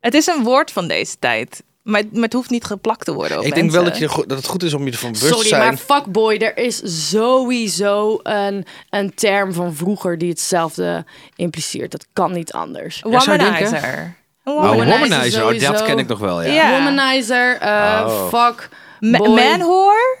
Het 0.00 0.14
is 0.14 0.26
een 0.26 0.42
woord 0.42 0.72
van 0.72 0.88
deze 0.88 1.18
tijd. 1.18 1.62
Maar, 1.82 2.02
maar 2.12 2.22
het 2.22 2.32
hoeft 2.32 2.50
niet 2.50 2.64
geplakt 2.64 3.04
te 3.04 3.12
worden 3.14 3.38
op 3.38 3.44
ik 3.44 3.54
denk 3.54 3.70
wel 3.70 3.84
dat, 3.84 3.98
je, 3.98 4.06
dat 4.26 4.36
het 4.36 4.46
goed 4.46 4.62
is 4.62 4.74
om 4.74 4.84
je 4.84 4.90
ervan 4.90 5.12
bewust 5.12 5.26
te 5.28 5.34
Sorry, 5.34 5.48
zijn. 5.48 5.62
maar 5.62 5.76
fuckboy, 5.76 6.36
er 6.36 6.56
is 6.58 7.08
sowieso 7.10 8.20
een, 8.22 8.66
een 8.90 9.14
term 9.14 9.52
van 9.52 9.74
vroeger 9.74 10.18
die 10.18 10.28
hetzelfde 10.28 11.04
impliceert. 11.36 11.90
Dat 11.90 12.06
kan 12.12 12.32
niet 12.32 12.52
anders. 12.52 12.96
Ja? 12.96 13.10
Womanizer. 13.10 13.94
Een 13.94 14.18
Oh, 14.44 14.60
Womanizer 14.60 14.98
womanizer, 14.98 15.44
oh, 15.44 15.72
dat 15.72 15.82
ken 15.82 15.98
ik 15.98 16.08
nog 16.08 16.18
wel, 16.18 16.42
ja. 16.42 16.70
Womanizer, 16.70 17.56
eh 17.60 18.02
Oh. 18.06 18.28
fuck, 18.28 18.68
manhoor? 19.00 20.18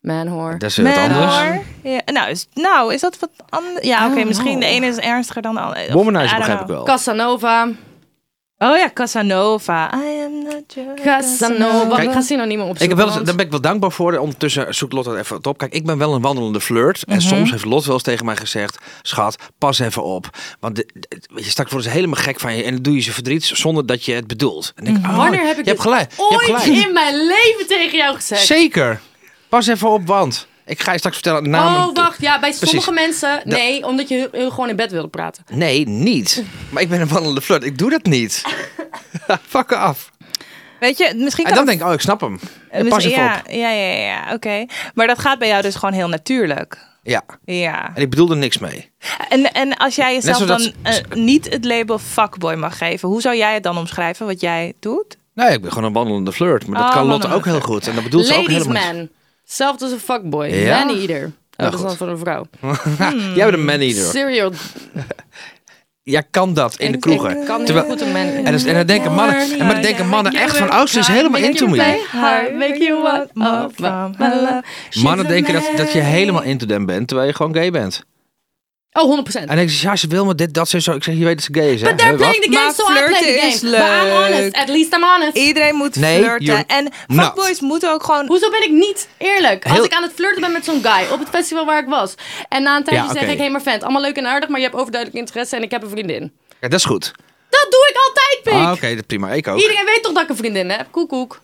manhoor. 0.00 0.58
Dat 0.58 0.70
is 0.70 0.76
wat 0.76 0.96
anders. 0.96 1.18
Manhoor? 1.18 1.62
Ja, 1.82 2.00
nou, 2.04 2.30
is, 2.30 2.46
nou, 2.54 2.94
is 2.94 3.00
dat 3.00 3.18
wat 3.18 3.30
anders? 3.48 3.86
Ja, 3.86 4.10
oké, 4.10 4.24
misschien 4.24 4.60
de 4.60 4.66
ene 4.66 4.86
is 4.86 4.96
ernstiger 4.96 5.42
dan 5.42 5.54
de 5.54 5.60
andere. 5.60 5.92
Womanizer 5.92 6.36
begrijp 6.36 6.60
ik 6.60 6.66
wel. 6.66 6.84
Casanova. 6.84 7.68
Oh 8.62 8.76
ja, 8.76 8.90
Casanova. 8.94 9.90
I 9.94 10.22
am 10.24 10.42
not 10.42 10.74
your 10.74 10.94
Casanova. 11.04 11.96
Kijk, 11.96 12.08
ik 12.08 12.12
ga 12.14 12.20
ze 12.20 12.34
nog 12.36 12.46
niet 12.46 12.56
meer 12.56 12.66
opzoeken. 12.66 12.82
Ik 12.82 12.88
heb 12.88 12.98
wel 12.98 13.16
eens, 13.16 13.24
daar 13.26 13.34
ben 13.34 13.44
ik 13.44 13.50
wel 13.50 13.60
dankbaar 13.60 13.92
voor. 13.92 14.16
Ondertussen 14.18 14.74
zoekt 14.74 14.92
Lot 14.92 15.04
het 15.04 15.16
even 15.16 15.36
wat 15.36 15.46
op. 15.46 15.58
Kijk, 15.58 15.72
ik 15.72 15.84
ben 15.86 15.98
wel 15.98 16.14
een 16.14 16.20
wandelende 16.20 16.60
flirt. 16.60 17.04
En 17.04 17.16
Mhm. 17.16 17.26
soms 17.26 17.50
heeft 17.50 17.64
Lot 17.64 17.84
wel 17.84 17.94
eens 17.94 18.02
tegen 18.02 18.24
mij 18.26 18.36
gezegd... 18.36 18.78
Schat, 19.02 19.36
pas 19.58 19.78
even 19.78 20.02
op. 20.04 20.30
Want 20.60 20.76
de, 20.76 20.88
de- 20.94 21.20
weet 21.30 21.44
je, 21.44 21.50
straks 21.50 21.70
worden 21.70 21.90
ze 21.90 21.96
helemaal 21.96 22.22
gek 22.22 22.40
van 22.40 22.56
je. 22.56 22.62
En 22.62 22.72
dan 22.74 22.82
doe 22.82 22.94
je 22.94 23.00
ze 23.00 23.12
verdriet 23.12 23.44
zonder 23.44 23.86
dat 23.86 24.04
je 24.04 24.12
het 24.12 24.26
bedoelt. 24.26 24.72
En 24.76 24.86
ik, 24.86 24.98
Mhm. 24.98 25.10
oh, 25.10 25.16
Wanneer 25.16 25.46
heb 25.46 25.58
ik 25.58 25.64
je 25.64 25.70
hebt 25.70 25.82
gelijk. 25.82 26.10
Je 26.16 26.22
hebt 26.28 26.50
ooit 26.50 26.60
gelijk. 26.62 26.86
in 26.86 26.92
mijn 26.92 27.14
leven 27.16 27.66
tegen 27.68 27.96
jou 27.98 28.14
gezegd? 28.14 28.46
Zeker. 28.46 29.00
Pas 29.48 29.66
even 29.66 29.88
op, 29.90 30.06
want... 30.06 30.46
Ik 30.70 30.82
ga 30.82 30.92
je 30.92 30.98
straks 30.98 31.16
vertellen 31.16 31.50
namen. 31.50 31.88
Oh, 31.88 31.94
wacht. 31.94 32.20
Ja, 32.20 32.40
bij 32.40 32.52
sommige 32.52 32.90
Precies. 32.90 33.06
mensen... 33.20 33.40
Nee, 33.44 33.86
omdat 33.86 34.08
je 34.08 34.28
heel, 34.32 34.50
gewoon 34.50 34.68
in 34.68 34.76
bed 34.76 34.90
wilde 34.90 35.08
praten. 35.08 35.44
Nee, 35.52 35.88
niet. 35.88 36.44
Maar 36.70 36.82
ik 36.82 36.88
ben 36.88 37.00
een 37.00 37.08
wandelende 37.08 37.40
flirt. 37.40 37.64
Ik 37.64 37.78
doe 37.78 37.90
dat 37.90 38.04
niet. 38.04 38.42
Fuck 39.48 39.72
af. 39.72 40.10
Weet 40.80 40.98
je, 40.98 41.12
misschien 41.16 41.44
En 41.44 41.52
kan 41.54 41.58
dan 41.58 41.58
het- 41.58 41.66
denk 41.66 41.80
ik, 41.80 41.86
oh, 41.86 41.92
ik 41.92 42.00
snap 42.00 42.20
hem. 42.20 42.38
Ja, 42.72 42.78
dus- 42.82 42.88
pas 42.88 43.04
even 43.04 43.22
ja, 43.22 43.42
op. 43.46 43.52
Ja, 43.52 43.70
ja, 43.70 43.94
ja, 43.94 44.32
oké. 44.34 44.66
Maar 44.94 45.06
dat 45.06 45.18
gaat 45.18 45.38
bij 45.38 45.48
jou 45.48 45.62
dus 45.62 45.74
gewoon 45.74 45.94
heel 45.94 46.08
natuurlijk. 46.08 46.78
Ja. 47.02 47.22
Ja. 47.44 47.90
En 47.94 48.02
ik 48.02 48.10
bedoel 48.10 48.30
er 48.30 48.36
niks 48.36 48.58
mee. 48.58 48.90
En, 49.28 49.52
en 49.52 49.76
als 49.76 49.94
jij 49.94 50.14
jezelf 50.14 50.38
dan 50.38 50.72
eh, 50.82 50.94
niet 51.14 51.52
het 51.52 51.64
label 51.64 51.98
fuckboy 51.98 52.54
mag 52.54 52.78
geven, 52.78 53.08
hoe 53.08 53.20
zou 53.20 53.36
jij 53.36 53.54
het 53.54 53.62
dan 53.62 53.78
omschrijven 53.78 54.26
wat 54.26 54.40
jij 54.40 54.72
doet? 54.80 55.16
Nee, 55.34 55.52
ik 55.52 55.60
ben 55.60 55.70
gewoon 55.72 55.86
een 55.86 55.92
wandelende 55.94 56.32
flirt. 56.32 56.66
Maar 56.66 56.78
dat 56.80 56.88
Oh, 56.88 56.94
kan 56.94 57.06
Lotte 57.06 57.28
wandelende 57.28 57.36
ook 57.50 57.62
heel 57.62 57.74
goed. 57.74 57.88
En 57.88 57.94
dat 57.94 58.04
bedoelt 58.04 58.26
ze 58.26 58.32
ook 58.34 58.40
Ladies 58.48 58.56
helemaal 58.56 58.82
niet. 58.82 58.94
man. 58.96 59.08
Hetzelfde 59.50 59.84
als 59.84 59.94
een 59.94 60.00
fuckboy. 60.00 60.46
Ja? 60.46 60.84
Man 60.84 60.96
eater. 60.96 61.24
Oh, 61.24 61.30
Nou, 61.56 61.70
dat 61.70 61.74
is 61.74 61.80
dan 61.86 61.96
voor 61.96 62.08
een 62.08 62.18
vrouw. 62.18 62.44
Jij 63.36 63.44
bent 63.44 63.52
een 63.58 63.64
man 63.64 63.78
eater. 63.78 64.04
Serial. 64.04 64.52
Jij 66.02 66.22
kan 66.30 66.54
dat 66.54 66.76
in 66.76 66.92
de 66.92 66.98
kroegen. 66.98 67.40
Ik 67.40 67.46
kan 67.46 67.64
Terwijl- 67.64 67.86
goed 67.86 68.00
een 68.00 68.12
man 68.12 68.26
En, 68.26 68.52
dus, 68.52 68.64
en 68.64 68.74
dan 68.74 68.86
denken 68.86 69.12
mannen, 69.12 69.36
en 69.36 69.58
maar 69.58 69.72
dan 69.72 69.82
denken 69.82 70.08
mannen 70.08 70.32
echt 70.32 70.56
van, 70.56 70.70
oh, 70.72 70.86
ze 70.86 70.98
is 70.98 71.06
helemaal 71.06 71.40
into 71.40 71.66
me. 71.66 71.76
Make 72.58 72.76
you 72.78 73.02
want. 73.02 73.78
Mannen 75.02 75.26
denken 75.28 75.52
dat, 75.52 75.70
dat 75.76 75.92
je 75.92 76.00
helemaal 76.00 76.42
into 76.42 76.66
them 76.66 76.86
bent, 76.86 77.08
terwijl 77.08 77.28
je 77.28 77.34
gewoon 77.34 77.54
gay 77.54 77.70
bent. 77.70 78.04
Oh, 78.92 79.18
100%. 79.18 79.40
En 79.40 79.46
dan 79.46 79.56
denk 79.56 79.70
je, 79.70 79.86
ja, 79.86 79.96
ze 79.96 80.06
wil 80.06 80.24
me 80.24 80.34
dit, 80.34 80.54
dat, 80.54 80.68
zo, 80.68 80.78
zo. 80.78 80.92
Ik 80.92 81.02
zeg, 81.04 81.14
je 81.14 81.24
weet 81.24 81.34
dat 81.34 81.44
ze 81.44 81.54
gay 81.54 81.72
is, 81.72 81.80
hè? 81.80 81.88
But 81.88 81.98
they're 81.98 82.10
Huh, 82.16 82.18
wat? 82.20 82.28
playing 82.30 82.44
the 82.44 82.50
game, 82.52 82.64
Maar 82.64 82.74
so 82.74 82.82
I 82.82 82.86
play 82.86 83.02
the 83.08 83.14
flirten 83.14 83.40
game. 83.40 83.52
is 83.52 83.60
But 83.60 83.70
I'm 83.70 84.04
leuk. 84.04 84.34
honest. 84.34 84.54
At 84.56 84.68
least 84.68 84.94
I'm 84.94 85.02
honest. 85.02 85.36
Iedereen 85.36 85.74
moet 85.74 85.96
Nee, 85.96 86.18
flirten. 86.22 86.66
En 86.66 86.84
not. 87.06 87.24
fuckboys 87.24 87.60
moeten 87.60 87.92
ook 87.92 88.02
gewoon... 88.04 88.26
Hoezo 88.26 88.50
ben 88.50 88.62
ik 88.62 88.70
niet 88.70 89.08
eerlijk? 89.18 89.66
Als 89.66 89.84
ik 89.84 89.92
aan 89.92 90.02
het 90.02 90.12
flirten 90.14 90.40
ben 90.40 90.52
met 90.52 90.64
zo'n 90.64 90.82
guy 90.84 91.06
op 91.12 91.18
het 91.18 91.28
festival 91.28 91.64
waar 91.64 91.82
ik 91.82 91.88
was. 91.88 92.14
En 92.48 92.62
na 92.62 92.76
een 92.76 92.84
tijdje 92.84 93.04
Ja, 93.04 93.12
zeg 93.12 93.22
ik, 93.22 93.28
hé 93.28 93.36
hey, 93.36 93.50
maar 93.50 93.62
vent, 93.62 93.82
allemaal 93.82 94.02
leuk 94.02 94.16
en 94.16 94.26
aardig, 94.26 94.48
maar 94.48 94.58
je 94.60 94.64
hebt 94.66 94.76
overduidelijk 94.78 95.20
interesse 95.20 95.56
en 95.56 95.62
ik 95.62 95.70
heb 95.70 95.82
een 95.82 95.90
vriendin. 95.90 96.32
Ja, 96.60 96.68
dat 96.68 96.78
is 96.78 96.84
goed. 96.84 97.12
Dat 97.50 97.66
doe 97.70 97.88
ik 97.92 97.96
altijd, 98.06 98.40
pik. 98.42 98.52
Ah, 98.52 98.72
oké, 98.72 98.94
dat 98.96 99.06
prima. 99.06 99.30
Ik 99.32 99.48
ook. 99.48 99.60
Iedereen 99.60 99.84
weet 99.84 100.02
toch 100.02 100.12
dat 100.12 100.22
ik 100.22 100.28
een 100.28 100.36
vriendin 100.36 100.70
heb? 100.70 100.86
Koek, 100.90 101.08
koek. 101.08 101.40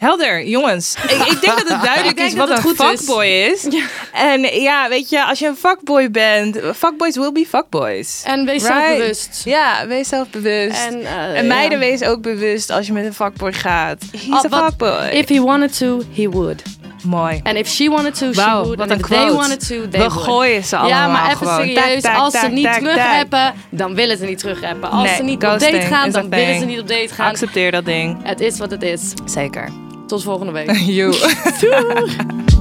Helder, 0.00 0.44
jongens. 0.46 0.94
Ik, 1.02 1.10
ik 1.10 1.40
denk 1.40 1.58
dat 1.58 1.68
het 1.68 1.82
duidelijk 1.90 2.20
is 2.20 2.34
wat 2.34 2.48
een 2.48 2.54
het 2.54 2.62
goed 2.64 2.80
is. 2.80 2.86
fuckboy 2.86 3.24
is. 3.26 3.68
En 4.12 4.40
ja, 4.60 4.88
weet 4.88 5.08
je, 5.10 5.24
als 5.24 5.38
je 5.38 5.46
een 5.46 5.56
fuckboy 5.56 6.10
bent, 6.10 6.58
fuckboys 6.76 7.16
will 7.16 7.32
be 7.32 7.46
fuckboys. 7.48 8.22
En 8.26 8.44
wees 8.44 8.62
Right. 8.62 8.74
zelfbewust. 8.86 9.42
Ja, 9.44 9.86
wees 9.86 10.08
zelfbewust. 10.08 10.86
En, 10.86 11.04
En, 11.06 11.34
eh, 11.34 11.46
meiden, 11.46 11.78
ja. 11.80 11.84
wees 11.86 12.02
ook 12.02 12.22
bewust 12.22 12.70
als 12.70 12.86
je 12.86 12.92
met 12.92 13.04
een 13.04 13.14
fuckboy 13.14 13.52
gaat. 13.52 14.02
He's 14.12 14.44
a 14.52 14.64
fuckboy. 14.64 15.08
If 15.12 15.28
he 15.28 15.40
wanted 15.40 15.78
to, 15.78 16.00
he 16.14 16.28
would. 16.28 16.62
Mooi. 17.04 17.40
En 17.42 17.56
if 17.56 17.68
she 17.68 17.88
wanted 17.90 18.14
to, 18.18 18.32
she 18.32 18.50
would. 18.50 18.78
wat 18.78 18.90
een 18.90 19.00
they 19.00 19.32
wanted 19.32 19.66
to, 19.68 19.74
they 19.88 20.00
We 20.00 20.08
would. 20.08 20.12
gooien 20.12 20.64
ze 20.64 20.76
allemaal 20.76 20.98
Ja, 21.00 21.12
maar 21.12 21.30
even 21.32 21.46
serieus. 21.46 22.02
Als 22.04 22.38
ze 22.38 22.46
niet 22.48 22.72
terugappen, 22.72 23.54
dan 23.70 23.94
willen 23.94 24.16
ze 24.18 24.24
niet 24.24 24.38
terugappen. 24.38 24.90
Als 24.90 25.02
Nee, 25.08 25.16
ze 25.16 25.22
niet 25.22 25.34
op 25.44 25.58
date 25.58 25.80
gaan, 25.80 26.10
dan 26.10 26.28
willen 26.30 26.58
ze 26.58 26.64
niet 26.64 26.80
op 26.80 26.88
date 26.88 27.08
gaan. 27.14 27.30
Accepteer 27.30 27.70
dat 27.70 27.84
ding. 27.84 28.16
Het 28.22 28.40
is 28.40 28.58
wat 28.58 28.70
het 28.70 28.82
is. 28.82 29.00
Zeker. 29.24 29.68
Tot 30.10 30.22
volgende 30.22 30.52
week. 30.52 30.76
You. 30.96 31.12